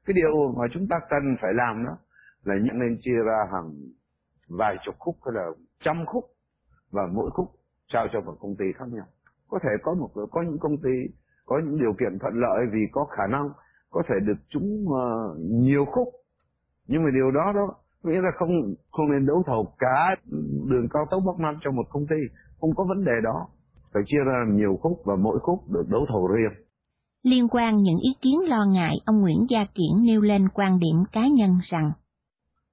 Cái 0.06 0.14
điều 0.14 0.54
mà 0.58 0.64
chúng 0.72 0.86
ta 0.90 0.96
cần 1.10 1.22
phải 1.42 1.50
làm 1.54 1.84
đó 1.84 1.96
là 2.44 2.54
nhận 2.54 2.78
nên 2.78 2.98
chia 3.00 3.18
ra 3.26 3.38
hàng 3.52 3.70
vài 4.48 4.76
chục 4.84 4.94
khúc 4.98 5.16
hay 5.24 5.32
là 5.34 5.46
trăm 5.80 6.04
khúc 6.06 6.24
và 6.90 7.02
mỗi 7.14 7.30
khúc 7.30 7.48
trao 7.88 8.06
cho 8.12 8.20
một 8.20 8.36
công 8.40 8.56
ty 8.58 8.64
khác 8.78 8.84
nhau. 8.92 9.06
Có 9.50 9.58
thể 9.62 9.70
có 9.82 9.94
một 9.94 10.10
có 10.30 10.42
những 10.42 10.58
công 10.58 10.76
ty 10.82 10.90
có 11.46 11.60
những 11.64 11.78
điều 11.78 11.92
kiện 11.92 12.18
thuận 12.18 12.34
lợi 12.34 12.60
vì 12.72 12.80
có 12.92 13.04
khả 13.04 13.26
năng 13.30 13.48
có 13.90 14.02
thể 14.08 14.14
được 14.26 14.38
chúng 14.48 14.84
uh, 14.84 14.94
ờ, 14.94 15.36
nhiều 15.38 15.84
khúc. 15.84 16.08
Nhưng 16.86 17.02
mà 17.04 17.10
điều 17.14 17.30
đó 17.30 17.52
đó 17.54 17.74
nghĩa 18.02 18.20
là 18.20 18.30
không 18.34 18.48
không 18.90 19.10
nên 19.12 19.26
đấu 19.26 19.42
thầu 19.46 19.74
cả 19.78 20.16
đường 20.70 20.88
cao 20.90 21.06
tốc 21.10 21.22
bắc 21.26 21.38
nam 21.38 21.54
cho 21.60 21.70
một 21.70 21.84
công 21.90 22.06
ty 22.06 22.16
không 22.62 22.74
có 22.76 22.84
vấn 22.88 23.04
đề 23.04 23.12
đó. 23.24 23.48
Phải 23.94 24.02
chia 24.06 24.24
ra 24.26 24.44
nhiều 24.52 24.78
khúc 24.82 25.02
và 25.04 25.16
mỗi 25.16 25.38
khúc 25.42 25.58
được 25.70 25.84
đấu 25.88 26.06
thầu 26.08 26.26
riêng. 26.26 26.52
Liên 27.22 27.48
quan 27.48 27.76
những 27.76 27.98
ý 27.98 28.10
kiến 28.20 28.40
lo 28.48 28.64
ngại 28.72 28.94
ông 29.04 29.20
Nguyễn 29.20 29.46
Gia 29.48 29.64
Kiển 29.74 30.04
nêu 30.04 30.20
lên 30.20 30.48
quan 30.48 30.78
điểm 30.78 30.96
cá 31.12 31.20
nhân 31.36 31.58
rằng 31.70 31.92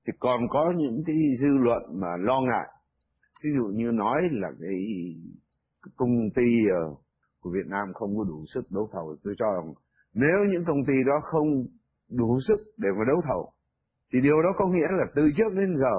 thì 0.07 0.13
còn 0.19 0.41
có 0.49 0.73
những 0.77 1.03
cái 1.05 1.15
dư 1.41 1.57
luận 1.57 1.81
mà 2.01 2.07
lo 2.19 2.41
ngại. 2.41 2.67
Ví 3.43 3.49
dụ 3.57 3.63
như 3.73 3.91
nói 3.91 4.21
là 4.31 4.47
cái 4.61 4.79
công 5.95 6.29
ty 6.35 6.47
ờ, 6.81 6.95
của 7.39 7.51
Việt 7.53 7.67
Nam 7.67 7.93
không 7.93 8.17
có 8.17 8.23
đủ 8.23 8.43
sức 8.53 8.71
đấu 8.71 8.89
thầu. 8.93 9.15
Tôi 9.23 9.33
cho 9.37 9.45
rằng 9.45 9.73
nếu 10.13 10.51
những 10.51 10.63
công 10.65 10.85
ty 10.87 10.93
đó 11.07 11.13
không 11.31 11.47
đủ 12.09 12.39
sức 12.47 12.59
để 12.77 12.89
mà 12.97 13.03
đấu 13.07 13.21
thầu 13.27 13.51
thì 14.13 14.21
điều 14.21 14.41
đó 14.41 14.49
có 14.57 14.67
nghĩa 14.67 14.87
là 14.99 15.05
từ 15.15 15.29
trước 15.37 15.53
đến 15.55 15.75
giờ 15.75 15.95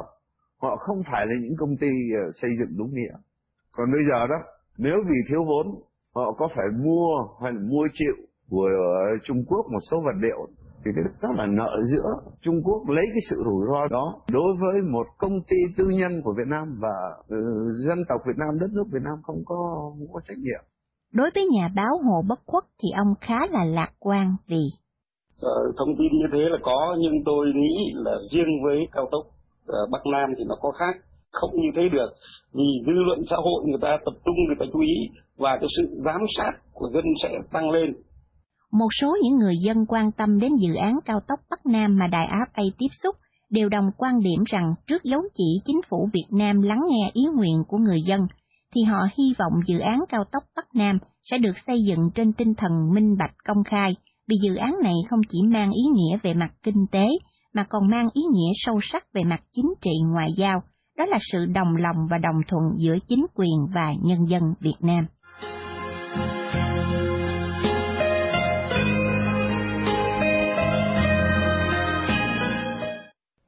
họ 0.62 0.76
không 0.76 1.02
phải 1.10 1.26
là 1.26 1.32
những 1.42 1.56
công 1.58 1.76
ty 1.80 1.90
ờ, 2.24 2.30
xây 2.32 2.50
dựng 2.58 2.78
đúng 2.78 2.94
nghĩa 2.94 3.12
còn 3.76 3.92
bây 3.92 4.00
giờ 4.10 4.26
đó 4.26 4.38
nếu 4.78 4.96
vì 5.08 5.16
thiếu 5.28 5.44
vốn 5.44 5.66
họ 6.14 6.32
có 6.38 6.48
phải 6.56 6.66
mua 6.84 7.08
hay 7.42 7.52
là 7.52 7.60
mua 7.60 7.88
chịu 7.92 8.14
của 8.50 8.68
Trung 9.24 9.44
Quốc 9.48 9.66
một 9.72 9.80
số 9.90 10.00
vật 10.00 10.18
liệu 10.22 10.48
thì 10.84 10.90
cái 10.94 11.04
đó 11.22 11.28
là 11.36 11.46
nợ 11.46 11.76
giữa 11.92 12.08
Trung 12.40 12.62
Quốc 12.64 12.88
lấy 12.88 13.04
cái 13.06 13.20
sự 13.30 13.36
rủi 13.44 13.66
ro 13.68 13.86
đó 13.90 14.20
đối 14.32 14.56
với 14.60 14.82
một 14.82 15.06
công 15.18 15.32
ty 15.48 15.56
tư 15.76 15.84
nhân 15.88 16.12
của 16.24 16.34
Việt 16.38 16.46
Nam 16.46 16.78
và 16.80 16.96
uh, 17.20 17.28
dân 17.86 17.98
tộc 18.08 18.20
Việt 18.26 18.36
Nam, 18.36 18.58
đất 18.60 18.70
nước 18.72 18.84
Việt 18.92 19.02
Nam 19.04 19.14
không 19.22 19.42
có 19.46 19.56
không 19.98 20.06
có 20.12 20.20
trách 20.24 20.38
nhiệm. 20.38 20.62
Đối 21.12 21.30
với 21.34 21.46
nhà 21.46 21.68
báo 21.76 21.98
Hồ 22.04 22.22
Bất 22.28 22.40
Khuất 22.46 22.64
thì 22.82 22.88
ông 22.96 23.14
khá 23.20 23.38
là 23.50 23.64
lạc 23.64 23.90
quan 23.98 24.36
vì 24.48 24.62
ờ, 25.42 25.72
thông 25.78 25.88
tin 25.98 26.12
như 26.18 26.26
thế 26.32 26.38
là 26.38 26.58
có 26.62 26.96
nhưng 27.00 27.24
tôi 27.24 27.46
nghĩ 27.54 27.92
là 27.94 28.12
riêng 28.32 28.62
với 28.64 28.76
cao 28.92 29.08
tốc 29.12 29.20
uh, 29.26 29.90
Bắc 29.90 30.06
Nam 30.12 30.34
thì 30.38 30.44
nó 30.48 30.54
có 30.60 30.70
khác 30.70 31.04
không 31.32 31.50
như 31.54 31.68
thế 31.76 31.88
được. 31.88 32.10
Vì 32.54 32.64
dư 32.86 32.92
luận 32.92 33.18
xã 33.30 33.36
hội 33.36 33.64
người 33.66 33.80
ta 33.82 33.96
tập 34.04 34.14
trung 34.24 34.34
người 34.46 34.56
ta 34.60 34.66
chú 34.72 34.80
ý 34.80 34.94
và 35.36 35.56
cái 35.56 35.68
sự 35.76 36.00
giám 36.04 36.20
sát 36.36 36.52
của 36.72 36.90
dân 36.94 37.04
sẽ 37.22 37.28
tăng 37.52 37.70
lên. 37.70 37.94
Một 38.72 38.88
số 39.00 39.16
những 39.22 39.38
người 39.38 39.54
dân 39.64 39.86
quan 39.88 40.12
tâm 40.12 40.40
đến 40.40 40.52
dự 40.56 40.74
án 40.74 40.98
cao 41.04 41.20
tốc 41.28 41.40
Bắc 41.50 41.66
Nam 41.66 41.96
mà 41.98 42.06
Đài 42.06 42.26
Á 42.26 42.38
Tây 42.56 42.72
tiếp 42.78 42.88
xúc 43.02 43.16
đều 43.50 43.68
đồng 43.68 43.90
quan 43.96 44.20
điểm 44.20 44.44
rằng 44.46 44.74
trước 44.86 45.02
dấu 45.04 45.22
chỉ 45.34 45.44
chính 45.64 45.80
phủ 45.88 46.08
Việt 46.12 46.26
Nam 46.30 46.62
lắng 46.62 46.80
nghe 46.88 47.10
ý 47.12 47.22
nguyện 47.36 47.64
của 47.68 47.78
người 47.78 48.02
dân, 48.06 48.20
thì 48.74 48.82
họ 48.82 48.98
hy 49.18 49.34
vọng 49.38 49.52
dự 49.66 49.78
án 49.78 50.04
cao 50.08 50.24
tốc 50.32 50.42
Bắc 50.56 50.66
Nam 50.74 50.98
sẽ 51.22 51.38
được 51.38 51.52
xây 51.66 51.76
dựng 51.86 52.10
trên 52.14 52.32
tinh 52.32 52.54
thần 52.54 52.72
minh 52.94 53.16
bạch 53.18 53.34
công 53.44 53.64
khai, 53.64 53.92
vì 54.28 54.36
dự 54.42 54.54
án 54.54 54.74
này 54.82 54.94
không 55.10 55.20
chỉ 55.28 55.38
mang 55.42 55.72
ý 55.72 55.82
nghĩa 55.94 56.18
về 56.22 56.34
mặt 56.34 56.50
kinh 56.62 56.86
tế, 56.92 57.06
mà 57.54 57.66
còn 57.68 57.90
mang 57.90 58.08
ý 58.14 58.22
nghĩa 58.32 58.52
sâu 58.54 58.78
sắc 58.82 59.04
về 59.14 59.22
mặt 59.24 59.40
chính 59.52 59.74
trị 59.80 59.90
ngoại 60.12 60.28
giao, 60.36 60.62
đó 61.00 61.06
là 61.06 61.18
sự 61.32 61.46
đồng 61.54 61.76
lòng 61.76 62.06
và 62.10 62.18
đồng 62.18 62.40
thuận 62.48 62.62
giữa 62.76 62.94
chính 63.08 63.26
quyền 63.34 63.66
và 63.74 63.92
nhân 64.02 64.24
dân 64.28 64.42
Việt 64.60 64.76
Nam. 64.80 65.06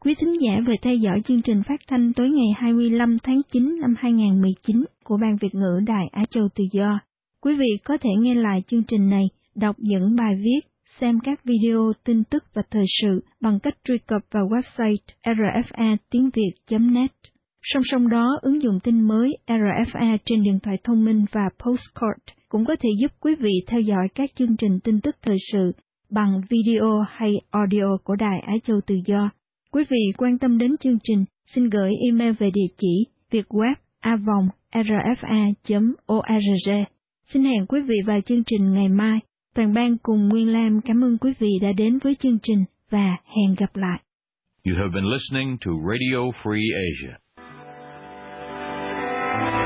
Quý 0.00 0.14
thính 0.20 0.40
giả 0.40 0.56
vừa 0.66 0.74
theo 0.82 0.96
dõi 0.96 1.20
chương 1.24 1.42
trình 1.42 1.62
phát 1.68 1.80
thanh 1.88 2.12
tối 2.12 2.28
ngày 2.30 2.46
25 2.56 3.16
tháng 3.22 3.40
9 3.52 3.80
năm 3.80 3.94
2019 3.98 4.84
của 5.04 5.16
Ban 5.22 5.36
Việt 5.40 5.54
ngữ 5.54 5.80
Đài 5.86 6.08
Á 6.12 6.22
Châu 6.30 6.48
Tự 6.54 6.64
Do. 6.72 6.98
Quý 7.40 7.56
vị 7.56 7.78
có 7.84 7.96
thể 8.00 8.10
nghe 8.18 8.34
lại 8.34 8.62
chương 8.66 8.82
trình 8.82 9.10
này, 9.10 9.24
đọc 9.54 9.76
những 9.78 10.16
bài 10.16 10.34
viết, 10.44 10.60
xem 11.00 11.18
các 11.24 11.44
video, 11.44 11.92
tin 12.04 12.24
tức 12.24 12.44
và 12.54 12.62
thời 12.70 12.84
sự 13.02 13.24
bằng 13.40 13.58
cách 13.60 13.74
truy 13.84 13.98
cập 14.06 14.22
vào 14.30 14.48
website 14.48 14.96
rfa 15.24 15.96
tiếng 16.10 16.30
việt.net. 16.34 17.31
Song 17.62 17.82
song 17.90 18.08
đó, 18.08 18.38
ứng 18.42 18.62
dụng 18.62 18.80
tin 18.80 19.00
mới 19.00 19.36
RFA 19.46 20.18
trên 20.24 20.42
điện 20.42 20.58
thoại 20.62 20.76
thông 20.84 21.04
minh 21.04 21.24
và 21.32 21.48
postcard 21.64 22.22
cũng 22.48 22.64
có 22.64 22.76
thể 22.80 22.90
giúp 23.00 23.12
quý 23.20 23.34
vị 23.34 23.52
theo 23.66 23.80
dõi 23.80 24.08
các 24.14 24.30
chương 24.34 24.56
trình 24.56 24.80
tin 24.84 25.00
tức 25.00 25.16
thời 25.22 25.36
sự 25.52 25.72
bằng 26.10 26.40
video 26.50 27.04
hay 27.08 27.30
audio 27.50 27.96
của 28.04 28.16
Đài 28.16 28.40
Á 28.46 28.54
Châu 28.64 28.80
Tự 28.86 28.94
Do 29.06 29.30
Quý 29.72 29.84
vị 29.90 30.12
quan 30.18 30.38
tâm 30.38 30.58
đến 30.58 30.76
chương 30.80 30.98
trình, 31.04 31.24
xin 31.46 31.68
gửi 31.68 31.92
email 32.10 32.32
về 32.38 32.50
địa 32.54 32.74
chỉ 32.76 33.06
vietweb 33.30 33.74
avong 34.00 34.48
rfa.org. 34.72 35.64
Xin 37.26 37.44
hẹn 37.44 37.66
quý 37.68 37.82
vị 37.82 37.96
vào 38.06 38.20
chương 38.20 38.44
trình 38.46 38.72
ngày 38.72 38.88
mai. 38.88 39.18
Toàn 39.54 39.74
ban 39.74 39.96
cùng 40.02 40.28
Nguyên 40.28 40.48
Lam 40.48 40.80
cảm 40.84 41.04
ơn 41.04 41.18
quý 41.18 41.32
vị 41.38 41.50
đã 41.62 41.72
đến 41.76 41.98
với 41.98 42.14
chương 42.14 42.38
trình 42.42 42.64
và 42.90 43.16
hẹn 43.24 43.54
gặp 43.58 43.76
lại. 43.76 44.00
You 44.68 44.74
have 44.76 44.90
been 44.94 45.04
listening 45.04 45.56
to 45.66 45.70
Radio 45.90 46.30
Free 46.42 46.68
Asia. 46.74 47.21
Amen. 49.32 49.61